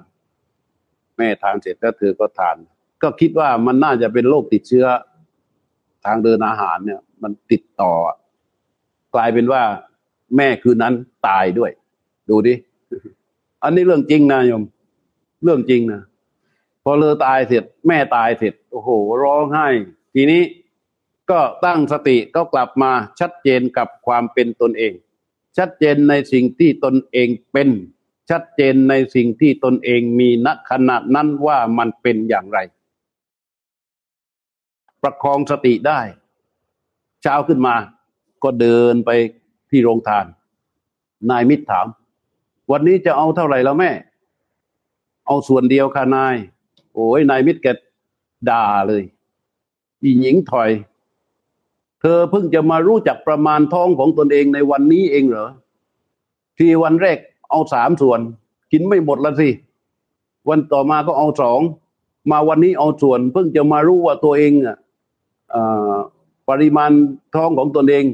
[1.18, 2.56] แม่ทานเสร็จแล้วเธอก็ทาน
[3.02, 4.86] ก็คิดว่ามันน่าจะเป็นโรคติดเชื้อ
[6.04, 7.92] ทางเดินอาหารเนี่ย มันติดต่อ
[9.14, 9.62] กลายเป็นว่า
[10.36, 10.94] แม่คืนนั้น
[11.28, 11.70] ตายด้วย
[12.28, 12.54] ดูดิ
[13.62, 14.64] อันนี้เรื่องจริงนะโยม
[15.44, 16.02] เรื่องจริงนะ
[16.84, 18.90] พอเลอตายเสร็จ แม่ตายเสร็จ โอ้โห
[19.22, 19.66] ร้องไห้
[20.14, 20.42] ทีนี้
[21.30, 24.92] ก็ตั้งสติก็กลับมาชัดเจนกับความเป็นตนเอง
[25.58, 27.68] ชัดเจนในสิ่งที่ตนเองเป็น
[28.30, 32.58] ชัดเจนในสิ่งที่ตนเองมีณขณะนั้นว่ามันเป็นอย่างไร
[35.02, 36.00] ประคองสติได้
[37.22, 37.74] เช้าขึ้นมา
[38.42, 39.10] ก็เดินไป
[39.70, 40.26] ที่โรงทาน
[41.30, 41.86] นายมิตรถาม
[42.70, 43.90] วันนี้จะเอาเท่าไหร่แล้วแม่
[45.26, 46.36] เอาส่วนเดียวค่ะนาย
[46.94, 47.68] โอ้ยนายมิตรแก
[48.50, 49.02] ด่าเลย
[50.02, 50.70] อีหญิงถอย
[52.00, 55.48] เธอเพิ่งจะมารู้จักประมาณท้องของตนเองในวันนี้เองเหรอ
[56.58, 57.18] ที่วันแรก
[57.50, 58.20] เอาสามส่วน
[58.72, 59.50] กินไม่หมดละสิ
[60.48, 61.60] วันต่อมาก็เอาสอง
[62.30, 64.76] มาวันนี้เอาส่วน เพิ่งจะมารู้ว่าตัวเองอะ
[66.48, 66.90] ปริมาณ
[67.34, 68.04] ท้องของตนเอง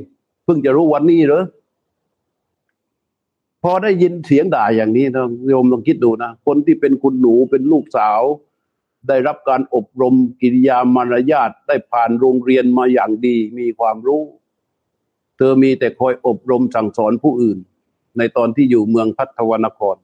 [0.44, 1.44] เพิ่งจะรู้วันนี้เหรอ
[3.62, 8.20] พอได้ยินเสียงด่าอย่างนี้นะโยมลองคิดดูนะ คนที่เป็นคุณหนูเป็นลูกสาว
[9.08, 14.22] ได้รับการอบรมกิริยามารยาทได้ผ่านโรงเรียนมาอย่างดีมีความรู้
[15.36, 17.58] เธอมีแต่คอยอบรมสั่งสอนผู้อื่น
[18.18, 19.96] ในตอนที่อยู่เมืองพัทวนคร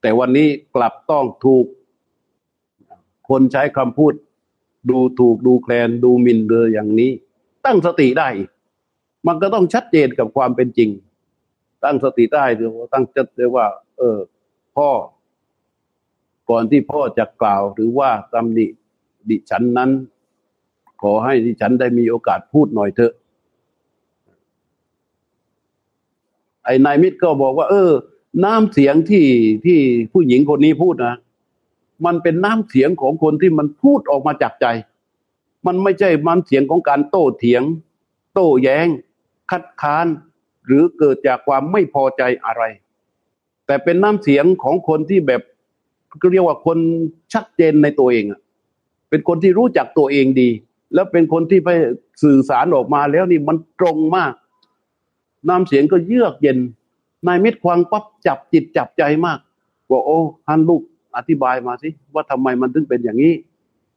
[0.00, 1.66] แต่วันนี้กลับต้องถูก
[3.28, 4.14] คนใช้คำพูด
[4.90, 7.10] ดูถูกดูแคลนดูหมิ่นเลยอย่างนี้
[7.66, 8.28] ตั้งสติได้
[9.26, 10.90] มันก็ต้องชัดเจนกับความเป็นจริง
[11.84, 13.66] ตั้งสติได้หรือว่าตั้งจัดเลยว่า
[13.98, 14.18] เออ
[14.76, 14.88] พ่อ
[16.50, 18.66] ก่อนที่พ่อจะกล่าวหรือว่าตำหนิ
[19.28, 19.90] ดิฉันนั้น
[21.02, 23.12] ขอให้ดิฉันได้มีโอกาสพูดหน่อยเถอะ
[26.64, 27.90] ไอ้นายมิตรก็บอกว่า เออ
[28.44, 29.26] น้ำเสียงที่
[29.64, 29.78] ที่
[30.12, 31.16] ผู้หญิงคนนี้พูดนะ
[32.04, 34.66] มันเป็นน้ำเสียงของคนที่มันพูดออกมาจากใจ
[35.66, 37.62] มันไม่ใช่มันเสียงของการโต้เถียง
[38.34, 38.86] โต้แย้ง
[39.50, 40.06] คัดค้าน
[40.66, 42.62] หรือเกิดจากความไม่พอใจอะไร
[43.66, 45.42] แต่เป็นน้ำเสียงของคนที่แบบ
[46.32, 46.78] เรียกว่าคน
[47.32, 48.40] ชัดเจนในตัวเองอะ
[49.10, 50.48] เป็นคนที่รู้จักตัวเองดี
[50.94, 51.70] แล้วเป็นคนที่ไป
[52.22, 54.32] สื่อสารออกมาแล้วนี่มันตรงมาก
[55.48, 56.58] น้ำเสียงก็เยือกเย็น
[57.26, 59.38] นายมิตรควังปั๊บจับจิตจับใจมาก
[59.90, 60.18] ว่าโอ้
[60.48, 60.82] ฮันลูก
[61.16, 63.34] อธิบายมาสิว่าทำไมมันถึงเป็นอย่างนี้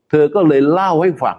[0.10, 1.38] เธอก็เลยเล่าให้ฟัง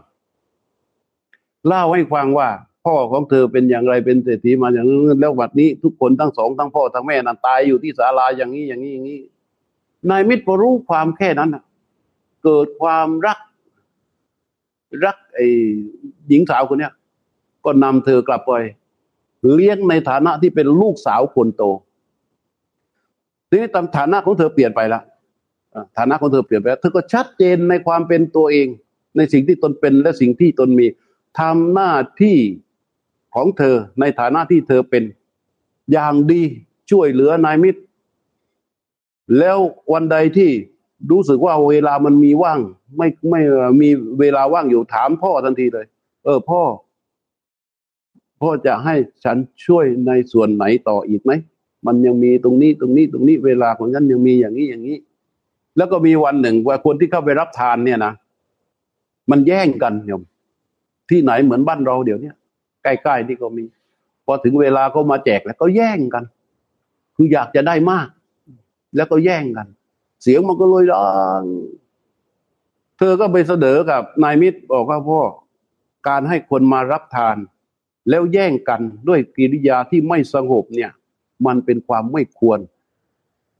[1.68, 2.48] เล่าให้ฟังว่า
[2.84, 9.20] พ่อของเธอเป็นอย่างไรเป็นเศรษฐีมาอย่างนี้แล้ววัดนี้ ทุกคนทั้งสองทั้งพ่อทั้งแม่นั้นตายอยู่ที่ศาลาอย่างนี้อย่างนี้อย่างนี้
[10.10, 11.50] นายมิตรพอรู้ความแค่นั้น
[12.44, 13.38] เกิดความรัก
[15.04, 15.46] รักไอ้
[16.28, 16.92] หญิงสาวคนเนี้ย
[17.64, 18.52] ก็นำเธอกลับไป
[19.52, 21.62] เลี้ยงในฐานะที่เป็นลูกสาวคนโต
[23.48, 25.02] ทีนี้ตามฐานะของเธอเปลี่ยนไปแล้ว
[25.96, 28.66] ฐานะของเธอเปลี่ยนไปแล้วเธอก็ชัดเจนในความเป็นตัวเอง
[29.16, 30.86] ในสิ่งที่ตนเป็นและสิ่งที่ตนมี
[31.40, 32.38] ทำหน้าที่
[33.34, 35.04] ของเธอในฐานะที่เธอเป็น
[35.92, 36.42] อย่างดี
[36.90, 37.80] ช่วยเหลือนายมิตร
[39.38, 39.58] แล้ว
[39.92, 40.50] วันใดที่
[41.10, 42.60] รู้สึกว่าเวลามันมีว่าง
[42.96, 43.40] ไม่ไม่
[43.80, 43.88] มี
[44.20, 45.86] เวลาว่างอยู่ถามพ่อทันทีเลย
[46.24, 46.62] เออพ่อ
[48.40, 51.32] พ่อจะให้ฉันช่วยในส่วนไหนต่ออีกไหม
[51.86, 54.98] มันยังมีตรงนี้ตรงนี้ตรงนี้เวลาของฉันยังมีอย่างนี้อย่างนี้
[55.76, 58.12] แล้วก็มีวันหนึ่งว่าคนที่เข้าไปรับทานเนี่ยนะ
[59.30, 60.22] มันแย่งกันโยม
[61.10, 62.32] ที่ไหนเหมือนบ้านเราเดี๋ยวนี้
[62.82, 63.64] ใกล้ๆนี่ก็มี
[64.26, 66.24] พอถึงเวลาก็มาแจกแล้วก็แย่งกัน
[67.16, 68.08] คืออยากจะได้มาก
[68.96, 69.66] แล้วก็แย่งกัน
[70.22, 71.08] เสียงมันก็เลยดั
[71.40, 71.42] ง
[72.98, 75.20] เธอก็ไปเสนอกับนายมิตรบอกว่าพ่อ
[76.08, 77.36] การให้คนมารับทาน
[78.08, 80.90] แล้วแย่งกันด้วยกิริยาที่ไม่สงบเนี่ย
[81.46, 82.58] มันเป็นความไม่ควร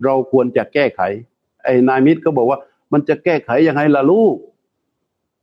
[0.05, 1.01] เราควรจะแก้ไข
[1.65, 2.59] ไอ้นายมิตรก็บอกว่า
[2.93, 4.37] มันจะแก้ไขยังไงล่ะลูก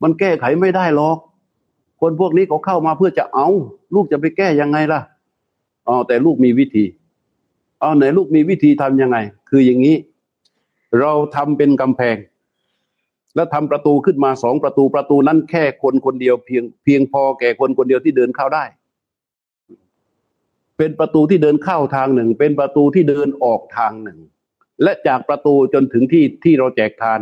[0.02, 1.18] มันแก้ไขไม่ได้หรอก
[2.00, 3.48] คนพวกนี้เขาเข้ามาเพื่อจะเอา
[3.94, 5.00] ลูกจะไปแก้ยังไงล่ะ
[5.88, 6.84] อ๋อแต่ลูกมีวิธี
[7.82, 9.18] เอาไหนลูกมีวิธีทํำยังไง
[9.50, 9.96] คืออย่างนี้
[11.00, 12.16] เราทำเป็นกำแพง
[13.34, 18.64] แล้วทำประตูขึ้นมาสองประตูประตูนั้นแค่คนคนเดียวเพียงเพียงพอแก่คนคนเดียวที่เดินเข้าได้
[20.78, 24.18] เป็นประตูที่เดินเข้าทางหนึ่ง เป็นประตูที่เดินออกทางหนึ่ง
[24.82, 27.20] และจากประตูจนถึงที่ที่เราแจกทาน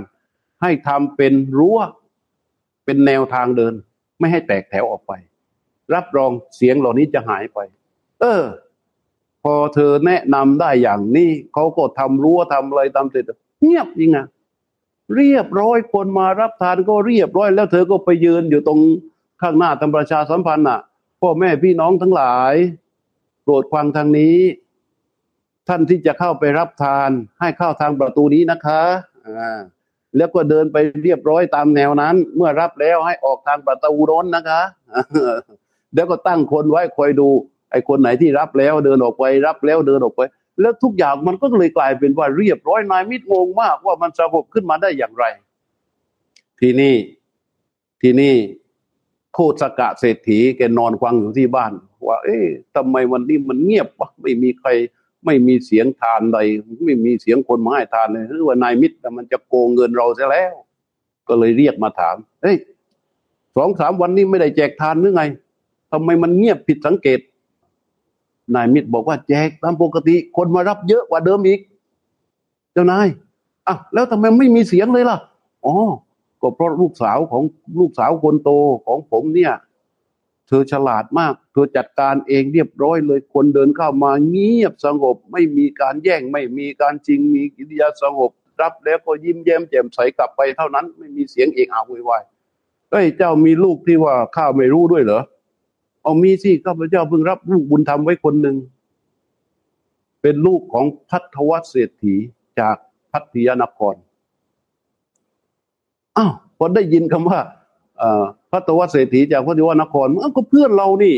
[0.63, 1.79] ให้ทำเป็นรั้ว
[2.85, 3.75] เป็นแนวทางเดิน
[4.19, 5.13] ไม่ให้แตกแถวออกไป
[5.95, 7.59] รับรองเสียงเหล่านี้จะหายไป
[8.21, 8.43] เออ
[9.45, 13.25] พอเธอแนะนำได้อย่างนี้เขาก็ทำรั้วทำอะไรทำเสร็จ
[13.63, 14.27] เงียบจริงอะ
[15.17, 18.81] เรียบร้อยคนมารับทานก็เรียบร้อย แล้วเธอก็ไปยืนอยู่ตรง
[19.43, 20.81] ข้างหน้าทำประชาสัมพันธ์อะ
[21.21, 22.55] พ่อแม่พี่น้องทั้งหลาย
[23.43, 24.37] โปรดฟังทางนี้
[25.69, 28.83] ท่านที่จะเข้าไปรับทาน ให้เข้าทางประตูนี้นะคะ
[29.27, 29.61] อ่า
[30.17, 34.63] แล้วก็เดินไปเรียบร้อยตามแนวนั้น เมื่อรับแล้วให้ออกทางประตูร้นนะคะ
[35.95, 37.29] แล้วก็ตั้งคนไว้คอยดู
[37.71, 40.21] ไอ้คนไหนที่รับแล้วเดินออกไปรับแล้วเดินออกไป
[40.61, 45.25] แล้วทุกอย่างมันก็เลยกลายเป็นว่าเรียบร้อยนายมิตรงงมากว่ามันสงบขึ้นมาได้อย่างไร
[46.61, 46.95] ทีนี้
[48.03, 48.35] ทีนี้
[49.35, 51.73] โคสกะเศรษฐีแกนอนฟังอยู่ที่บ้าน
[52.07, 54.69] ว่า เอ๊ะทำไมวันนี้มันเงียบวะไม่มีใคร
[55.25, 56.39] ไม่มีเสียงทานใด
[56.85, 60.55] ไม่มีเสียงคนมาให้ทานเลยหรือว่านายมิตรมันจะโกงเงินเราซะแล้ว
[61.29, 62.57] ก็เลยเรียกมาถามเฮ้ย
[63.57, 65.23] สองสามวันนี้ไม่ได้แจกทานหรือไง
[65.93, 67.19] ทำไมมันเงียบผิดสังเกต
[68.55, 71.61] นายมิตรบอกว่าแจกตามปกติ คนมารับเยอะกว่าเดิมอีก
[72.73, 73.07] เจ้านาย
[73.69, 75.19] อะแล้วทำไมไม่มีเสียงเลยล่ะ
[75.65, 75.75] อ๋อ
[76.41, 77.43] ก็เพราะลูกสาวของ
[77.81, 78.51] ลูกสาวคนโต
[78.87, 79.53] ของผมเนี่ย
[80.47, 88.31] เธอฉลาดมาก เธอจัดการเองเรียบร้อยเลย คนเดินเข้ามาเงียบสงบ ไม่มีการแย่งไม่มีการจริงมีกิริยาสงบ
[88.63, 92.23] รับแล้วก็ยิ้มแย้มแจ่มใสกลับไปเท่านั้น ไม่มีเสียงเอกอาวุยวาย
[92.91, 95.23] เอ้ยเจ้ามีลูกที่ว่าข้าไม่รู้ด้วยเหรอ
[96.03, 98.57] เอามีสิข้าพเจ้าเพิ่งรับลูกบุญธรรมไว้คนหนึ่ง
[100.23, 102.15] เป็นลูกของพัทวัตเศรษฐี
[102.61, 102.77] จาก
[103.13, 103.95] พัทยานคร
[106.17, 107.41] อ้าวพอได้ยินคำว่า
[108.51, 111.17] พระตวัเศรษฐีจากพระดิวานครก็เพื่อนเรานี่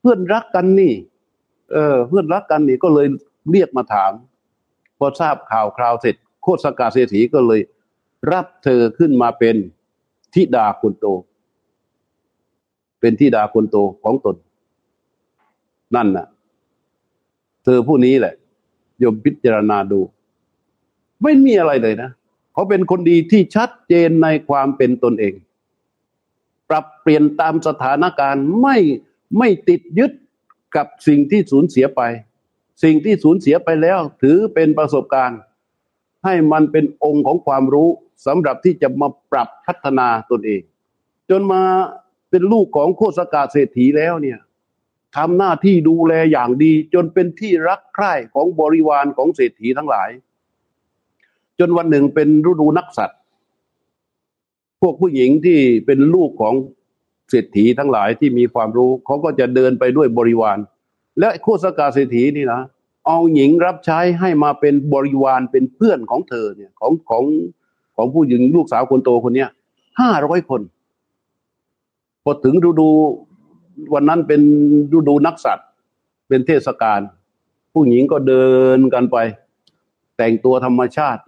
[0.00, 0.92] เพื่อนรักกันนี่
[1.72, 3.06] เออ เพื่อนรักกันนี่ก็เลย
[3.50, 4.12] เรียกมาถาม
[4.98, 7.60] พอทราบข่าวคราวเสร็จ โคตรสกาเศรษฐีก็เลย
[8.32, 9.56] รับเธอขึ้นมาเป็น
[10.34, 11.06] ทิดาคนโต
[13.00, 14.36] เป็นทิดาคนโตของตน
[15.94, 16.26] นั่นน่ะ
[17.64, 18.34] เธอผู้นี้แหละ
[19.02, 20.00] ยมพิจารณาดู
[21.22, 22.10] ไม่มีอะไรเลยนะ
[22.52, 25.34] เขาเป็นคนดีที่ชัดเจนในความเป็นตนเอง
[26.68, 28.76] ปรับเปลี่ยนตามสถานการณ์ไม่
[29.38, 30.12] ไม่ติดยึด
[30.76, 32.02] กับสิ่งที่สูญเสียไป
[32.82, 35.40] สิ่งที่สูญเสียไปแล้ว ถือเป็นประสบการณ์
[36.24, 37.88] ให้มันเป็นองค์ของความรู้
[38.26, 40.62] สำหรับที่จะมาปรับพัฒนาตนเอง
[41.30, 41.62] จนมา
[42.30, 44.38] เป็นลูกของโคสกาเศรษฐีแล้วเนี่ย
[45.16, 50.10] ทำหน้าที่ดูแลอย่างดี จนเป็นที่รักใคร่ของบริวารของเศรษฐีทั้งหลาย
[51.58, 53.18] จนวันหนึ่งเป็นฤดูนักสัตว์
[54.80, 56.54] พวกผู้หญิงที่เป็นลูกของ
[57.30, 60.58] เศรษฐีทั้งหลายที่มีความรู้เขาก็จะเดินไปด้วยบริวาร
[61.20, 62.62] และโคสกาเศรษฐีนี่นะ
[63.06, 67.24] เอาหญิงรับใช้ให้มาเป็นบริวารเป็นเพื่อนของเธอเนี่ยของของ
[67.96, 69.48] ของผู้หญิงลูกสาวคนโตคนเนี้ย
[70.00, 70.60] ห้าร้อยคน
[72.28, 72.88] อถึงฤดู
[73.94, 74.40] วันนั้นเป็น
[74.96, 75.66] ฤดูนักสัตว์
[76.28, 77.00] เป็นเทศกาล
[77.72, 79.16] ผู้หญิงก็เดินกันไป
[80.16, 81.22] แต่งตัวธรรมชาติ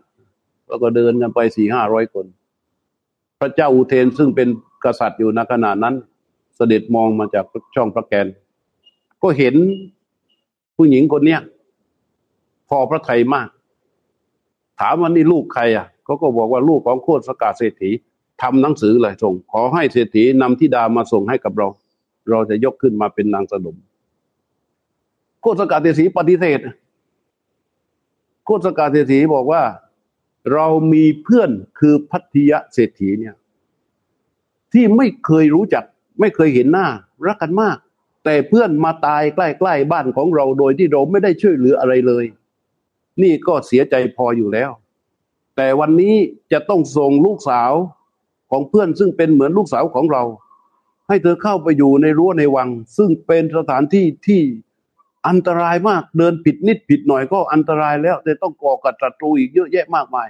[0.68, 2.26] แล้วก็เดินกันไปสี่ห้าร้อยคน
[3.40, 4.48] พระเจ้าอุเทนซึ่งเป็น
[4.84, 5.94] กษัตริย์อยู่ในขณะนั้น
[6.56, 7.44] เสด็จมองมาจาก
[7.74, 8.26] ช่องพระแกน
[9.22, 9.54] ก็เห็น
[10.76, 11.40] ผู้หญิงคนเนี้ย
[12.68, 13.48] พอพระไทยมาก
[14.80, 17.90] ถามว่านี่ลูกใครอะเขาก็บอกว่าลูกของโคตรสกาเศรษฐี
[18.42, 21.68] ทำหนังสือเลยส่ง ขอให้เศรษฐีนำทิดามาส่งให้กับเรา
[22.30, 23.76] เราจะยกขึ้นมาเป็นนางสนม
[25.40, 26.60] โคตสกาเศรษฐีปฏิเสธ
[28.44, 29.62] โคตสกาเศรษฐีบอกว่า
[30.52, 33.34] เรามีเพื่อนคือพัทยะเศรษฐีเนี่ย
[34.72, 35.84] ที่ไม่เคยรู้จัก
[36.20, 36.86] ไม่เคยเห็นหน้า
[37.26, 37.76] รักกันมาก
[38.24, 42.24] แต่เพื่อนมาตายใกล้ๆบ้านของเราโดยที่เราไม่ได้ช่วยเหลืออะไรเลย
[43.22, 44.70] นี่ก็เสียใจพออยู่แล้ว
[45.56, 46.14] แต่วันนี้
[46.52, 47.72] จะต้องส่งลูกสาว
[48.50, 50.22] ของเพื่อนซึ่งเป็นเหมือนลูกสาวของเรา
[51.08, 54.42] ให้เธอเข้าไปอยู่ในรั้วในวัง ซึ่งเป็นสถานที่ที่
[55.28, 60.28] อันตรายมากเดินผิดนิดผิดหน่อยก็อันตรายแล้วแต่ต้องก่อกับศัตรูอีกเยอะแยะมากมาย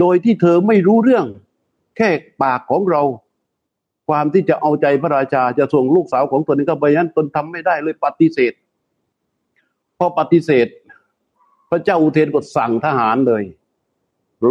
[0.00, 1.26] โดยที่เธอไม่รู้เรื่อง
[1.96, 2.08] แค่
[2.42, 3.02] ปากของเรา
[4.08, 8.52] ความที่จะเอาใจพระราชาจะส่งลูกสาวของตนนี้เข้าไปนั้นตนทำไม่ได้เลยปฏิเสธ
[9.98, 10.66] พอปฏิเสธ
[11.70, 13.44] พระเจ้าอุเทนก็สั่งทหารเลย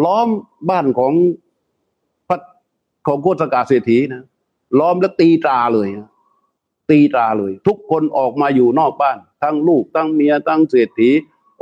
[0.03, 0.27] ล้อม
[0.69, 1.13] บ้านของ
[3.07, 4.23] ของโคตรกาเศรษฐีนะ
[4.79, 5.87] ล้อมแล้วตีตราเลย
[6.89, 11.09] ตีตราเลย ทุกคนออกมาอยู่นอกบ้าน ทั้งลูกทั้งเมียทั้งเศรษฐี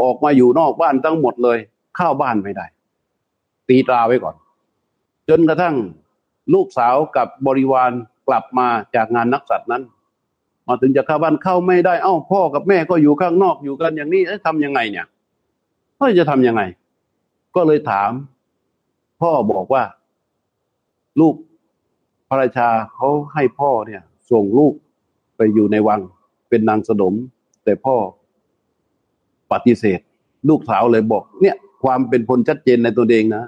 [0.01, 1.57] ออกมาอยู่นอกบ้านทั้งหมดเลย
[1.95, 2.65] เข้าบ้านไม่ได้
[3.69, 4.35] ตีตราไว้ก่อน
[5.29, 5.75] จนกระทั่ง
[6.53, 7.91] ลูกสาวกับบริวาร
[8.27, 9.83] กลับมาจากงานนักสัตว์นั้น
[10.67, 15.05] มาถึงจะเข้าบ้านเข้าไม่ได้ เอ้าพ่อกับแม่ก็อยู่ข้างนอกอยู่กันอย่างนี้ทำยังไงเนี่ย
[15.99, 16.61] ก็จะทำยังไง
[17.55, 18.11] ก็เลยถาม
[19.21, 19.83] พ่อบอกว่า
[21.19, 21.35] ลูก
[22.27, 24.01] พระราชาเขาให้พ่อเนี่ย
[24.31, 24.73] ส่งลูก
[25.37, 26.01] ไปอยู่ในวัง
[26.49, 27.13] เป็นนางสนม
[27.63, 27.95] แต่พ่อ
[29.51, 29.99] ปฏิเสธ
[30.49, 33.43] ลูกสาวเลยบอก เนี่ย ความเป็นคนชัดเจนในตัวเองนะ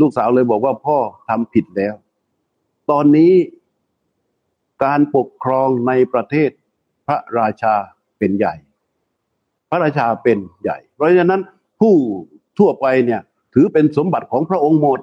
[0.00, 1.94] ลูกสาวเลยบอกว่าพ่อทำผิดแล้ว
[2.90, 3.32] ตอนนี้
[4.84, 6.50] การปกครองในประเทศ
[7.06, 7.74] พระราชา
[8.18, 8.54] เป็นใหญ่
[9.70, 11.42] พระราชาเป็นใหญ่ เพราะฉะนั้น
[11.80, 11.94] ผู้
[12.58, 13.20] ทั่วไปเนี่ย
[13.54, 15.00] ถือเป็นสมบัติของพระองค์หมด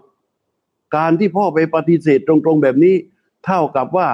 [0.96, 2.96] การที่พ่อไปปฏิเสธตรงๆแบบนี้
[3.46, 4.08] เท่ากับว่า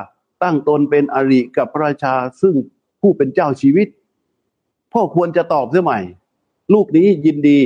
[0.43, 2.55] ตั้งตนเป็นอริกับพระราชาซึ่ง
[3.01, 3.87] ผู้เป็นเจ้าชีวิต
[4.93, 5.99] พ่อควรจะตอบเสียใหม่
[6.73, 7.59] ลูกนี้ยินดี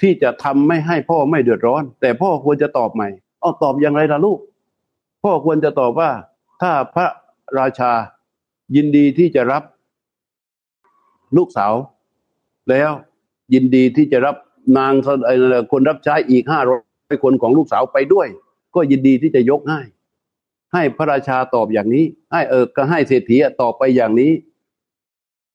[0.00, 3.08] ที่จะทำไม่ให้พ่อไม่เดือดร้อน แต่พ่อควรจะตอบใหม่
[3.40, 4.38] เอาตอบอย่างไรล่ะลูก
[5.22, 6.10] พ่อควรจะตอบว่า
[6.62, 7.06] ถ้าพระ
[7.58, 7.92] ราชา
[8.76, 9.62] ยินดีที่จะรับ
[11.36, 11.74] ลูกสาว
[12.70, 12.90] แล้ว
[13.54, 14.36] ยินดีที่จะรับ
[14.78, 14.92] นาง
[15.72, 16.80] คนรับใช้อีกห้าร้อย
[17.22, 18.28] คนของลูกสาวไปด้วย
[18.74, 19.80] ก็ยินดีที่จะยกให้
[20.74, 24.32] ให้พระราชาตอบอย่างนี้ ให้เออก็ให้เศรษฐีตอบไปอย่างนี้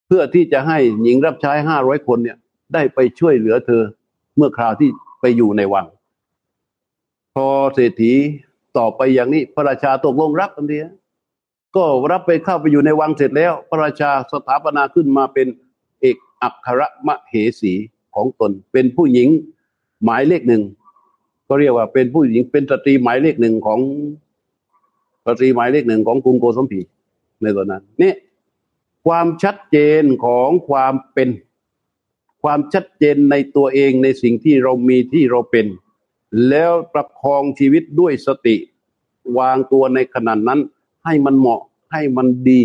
[0.08, 2.38] เพื่อที่จะให้หญิงรับใช้ห้าร้อยคนเนี่ย
[2.74, 3.84] ได้ไปช่วยเหลือเธอ
[4.38, 4.90] เมื่อคราวที่
[5.22, 5.86] ไปอยู่ในวัง
[7.36, 8.14] พอเศรษฐี
[8.78, 10.80] ตอบไปอย่างนี้ พระราชาตกลงรับทันที
[11.76, 15.48] ก็รับไปเข้าไปอยู่ในวังเสร็จแล้ว พระราชาสถาปนาขึ้นมาเป็น
[16.02, 17.74] เอกอัครมเหสี
[18.16, 19.30] ของตน เป็นผู้หญิง
[20.04, 20.64] หมายเลขหนึ่ง
[21.50, 23.80] ก็เรียกว่าเป็นผู้หญิงเป็นสตรีหมายเลขหนึ่งของ
[25.26, 26.82] สตรีหมายเลขหนึ่งของกรุงโกสมพี
[27.42, 28.14] ในตอนนั้นนี่
[29.06, 31.30] ความชัดเจนของความเป็น
[32.44, 35.66] ความชัดเจนในตัวเองในสิ่งที่เรามีที่เราเป็น
[36.50, 38.56] แล้วประคองชีวิตด้วยสติ
[39.38, 40.60] วางตัวในขณะนั้น
[41.06, 42.62] ให้มันเหมาะให้มันดี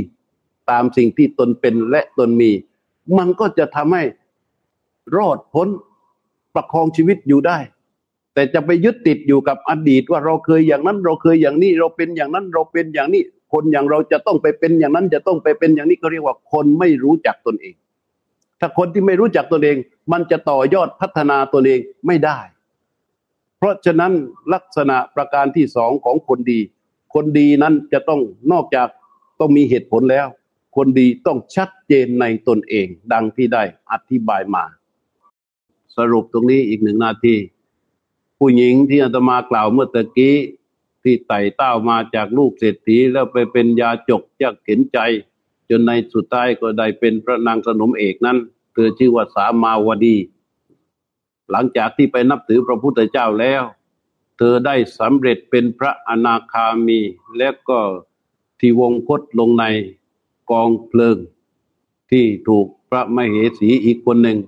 [0.70, 2.50] ตามสิ่งที่ตนเป็นและตนมี
[3.18, 4.04] มันก็จะทำให้
[5.16, 5.68] รอดพ้น
[6.54, 7.58] ประคองชีวิตอยู่ได้
[8.34, 13.22] แต่จะไปยึดติดอยู่กับอดีตว่าเราเคยอย่างนั้นเราเคยอย่างนี้เราเป็นอย่างนั้นเราเป็นอย่างนี้
[13.52, 17.74] คนอย่างเราจะต้องไปเป็นอย่างนั้นจะต้องไปเป็นอย่างนี้ก็เรียกว่าคนไม่รู้จักตนเอง
[18.60, 19.76] ถ้าคนที่ไม่รู้จักตนเอง
[20.12, 22.38] มันจะต่อยอดพัฒนาตนเองไม่ได้
[23.58, 24.12] เพราะฉะนั้น
[24.54, 26.60] ลักษณะประการที่สองของคนดี
[27.14, 28.20] คนดีนั้นจะต้อง
[28.52, 28.88] นอกจาก
[29.40, 30.26] ต้องมีเหตุผลแล้ว
[30.76, 34.64] คนดีต้องชัดเจนในตนเอง ดังที่ได้อธิบายมา
[35.96, 37.34] สรุปตรงนี้อีกหนึ่งนาที
[38.38, 40.36] ผู้หญิงที่อาตมากล่าวเมื่อตะกี้
[41.02, 44.98] ที่ไต่เต้ามาจากลูกเศรษฐีแล้วไปเป็นยาจกยากเข็นใจ
[45.68, 48.38] จนในสุดท้ายก็ได้เป็นพระนางสนมเอกนั้น
[48.72, 50.16] เธอชื่อว่าสามาวดี
[51.50, 53.62] หลังจากที่ไปนับถือพระพุทธเจ้าแล้ว
[54.38, 57.00] เธอได้สำเร็จเป็นพระอนาคามี
[57.38, 57.80] และก็
[58.60, 59.64] ที่วงคตลงใน
[60.50, 61.16] กองเพลิง
[62.10, 64.38] ที่ถูกพระมเหสีอีกคนหนึ่ง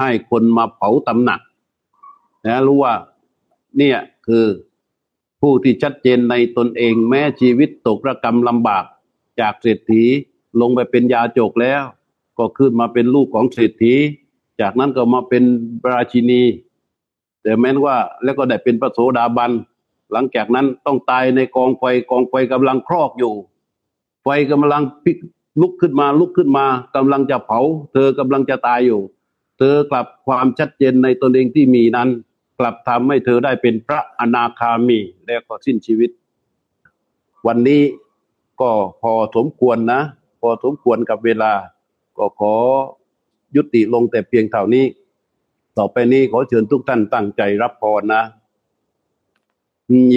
[0.00, 1.40] ให้คนมาเผาตำหนัก
[2.46, 2.94] นะรู้ว่า
[3.78, 4.46] เนี่ยคือ
[5.40, 8.84] ผู้ที่ชัดเจนในตนเองแม้ชีวิตตกระกรรมลำบาก
[9.40, 10.04] จากเศรษฐี
[10.60, 11.82] ลงไปเป็นยาจกแล้ว
[12.38, 13.94] ก็ขึ้นมาเป็นลูกของเศรษฐี
[14.60, 15.44] จากนั้นก็มาเป็น
[15.90, 16.42] ราชินี
[17.42, 19.52] แต่แม้นว่าแล้วก็ได้เป็นพระโสดาบัน
[20.12, 23.34] หลังจากนั้นต้องตายในกองไฟกองไฟกำลังครอกอยู่
[24.22, 25.16] ไฟกำลังพิก
[25.60, 26.66] ลุกขึ้นมาลุกขึ้นมา
[26.96, 27.60] กำลังจะเผา
[27.92, 29.00] เธอกำลังจะตายอยู่
[29.58, 32.08] เธอกลับความชัดเจนในตนเองที่มีนั้น
[32.60, 36.10] กลับทำให้เธอได้เป็นพระอนาคามีแล้วก็สิ้นชีวิต
[37.46, 37.82] วันนี้
[38.60, 38.70] ก็
[39.02, 40.00] พอสมควรนะ
[40.40, 41.52] พอสมควรกับเวลา
[42.18, 42.54] ก็ขอ
[43.56, 44.86] ยุติลงแต่เพียงเท่านี้
[45.78, 48.22] ต่อไปนี้ขอเชิญทุกท่านตั้งใจรับพรนะ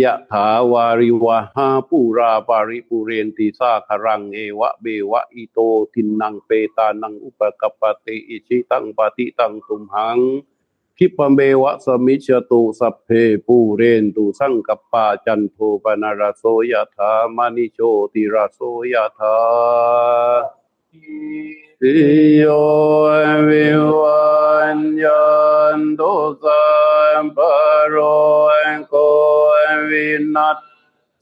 [0.01, 5.59] ยะถาวาริวะหาปูราปาริปุเรนติสาคารังเอวะเบวะอิโต
[5.93, 10.17] ทินนังเปตานังอุปกปติอิชิตังปฏิตังตุมหัง
[10.97, 13.09] คิปเมวะสมิชตุสัพเพ
[13.45, 17.79] ปูเรนตุสังกปาจันโทปนารโสยถามานิโช
[18.13, 18.59] ติราโส
[18.93, 19.37] ยถา
[21.79, 21.93] สิ
[22.37, 22.43] โย
[23.47, 23.67] วิ
[23.99, 24.23] วั
[24.77, 25.25] นยั
[25.77, 26.13] นตุ
[26.43, 26.65] สั
[27.21, 27.37] มป
[27.87, 27.95] โร
[28.89, 28.95] โก
[29.89, 30.57] วินัส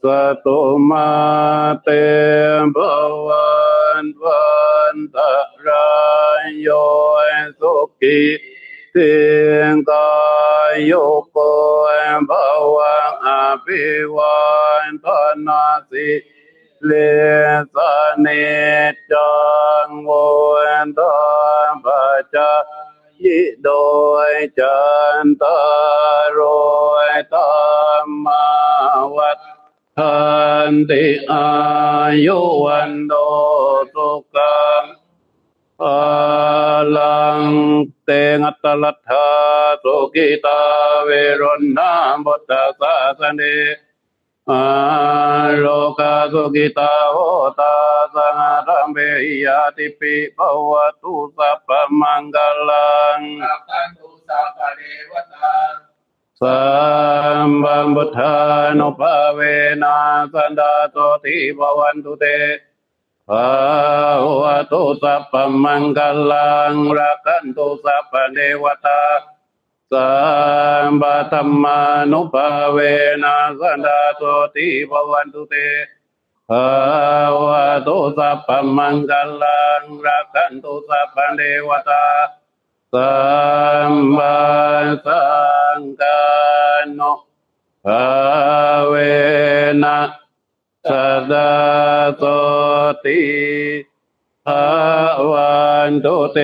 [0.02, 0.04] ส
[0.44, 0.58] ตุ
[0.88, 1.10] มา
[1.82, 1.88] เต
[2.74, 2.76] บ
[3.26, 3.50] วั
[4.02, 4.46] นวั
[4.94, 5.16] นต
[5.66, 5.92] รา
[6.42, 6.68] ยโย
[7.60, 8.18] สุขิ
[8.51, 9.12] เตี
[9.58, 10.10] ยงกา
[10.72, 10.92] ยโย
[11.32, 11.38] โก
[12.30, 12.32] ภ
[12.76, 13.28] วังอ
[13.64, 13.84] ภิ
[14.16, 14.38] วั
[14.86, 15.06] นท
[15.46, 16.08] นาสิ
[16.84, 16.92] เล
[17.74, 17.76] ส
[18.20, 18.26] เน
[19.10, 19.32] จั
[19.86, 20.10] งโว
[20.86, 21.16] นทา
[21.70, 22.36] มปัจจ
[23.24, 23.70] ยิโด
[24.30, 24.80] ยจั
[25.22, 25.60] นตา
[26.38, 26.40] ร
[27.06, 27.40] ยธร
[28.04, 28.46] รมา
[29.16, 29.38] วัฏ
[29.98, 30.16] ทั
[30.70, 31.46] นติอา
[32.26, 32.92] ยุวัน
[40.14, 40.60] กิตา
[41.04, 41.10] เว
[41.40, 41.42] ร
[41.76, 41.90] นา
[42.24, 43.42] บุตตาสาสเน
[44.50, 44.64] อา
[45.58, 45.66] โล
[45.98, 47.16] กาสุกิตาโห
[47.60, 47.74] ตา
[48.14, 49.08] สังฆัมเบี
[49.44, 49.46] ย
[49.76, 50.38] ติปิภ
[50.70, 51.68] วตุสัพพ
[52.00, 52.36] มังก
[52.68, 53.18] ลัง
[53.68, 55.54] สัพพุสัพพเดวตา
[56.40, 56.60] สั
[57.46, 58.36] มบัมบุทา
[58.78, 59.40] นุภาเว
[59.82, 59.96] นะ
[60.32, 62.24] สันดาโตติภวันตุเต
[63.28, 63.48] ภา
[64.40, 65.34] วะตุสัพพ
[65.64, 66.00] มังค
[66.30, 69.00] ลังรักันตุสัพพเดวตา
[69.92, 70.12] สั
[70.88, 71.80] มปะธรรมา
[72.12, 72.78] นุภาเว
[73.22, 74.22] นะสันดาโต
[74.54, 75.54] ติภวันตุเต
[76.48, 76.68] ภา
[77.42, 79.12] วะตุสัพพมังค
[79.42, 82.06] ลังรักันตุสัพพเดวตา
[82.92, 83.12] สั
[83.90, 84.38] มมา
[85.06, 85.24] สั
[85.78, 86.20] งกา
[86.98, 87.12] นุ
[87.84, 88.04] ภา
[88.88, 88.94] เว
[89.82, 89.98] นะ
[90.86, 91.52] สันดา
[92.18, 92.24] โต
[93.04, 93.22] ติ
[94.46, 94.64] ภา
[95.30, 95.52] วั
[95.88, 96.38] นตุเต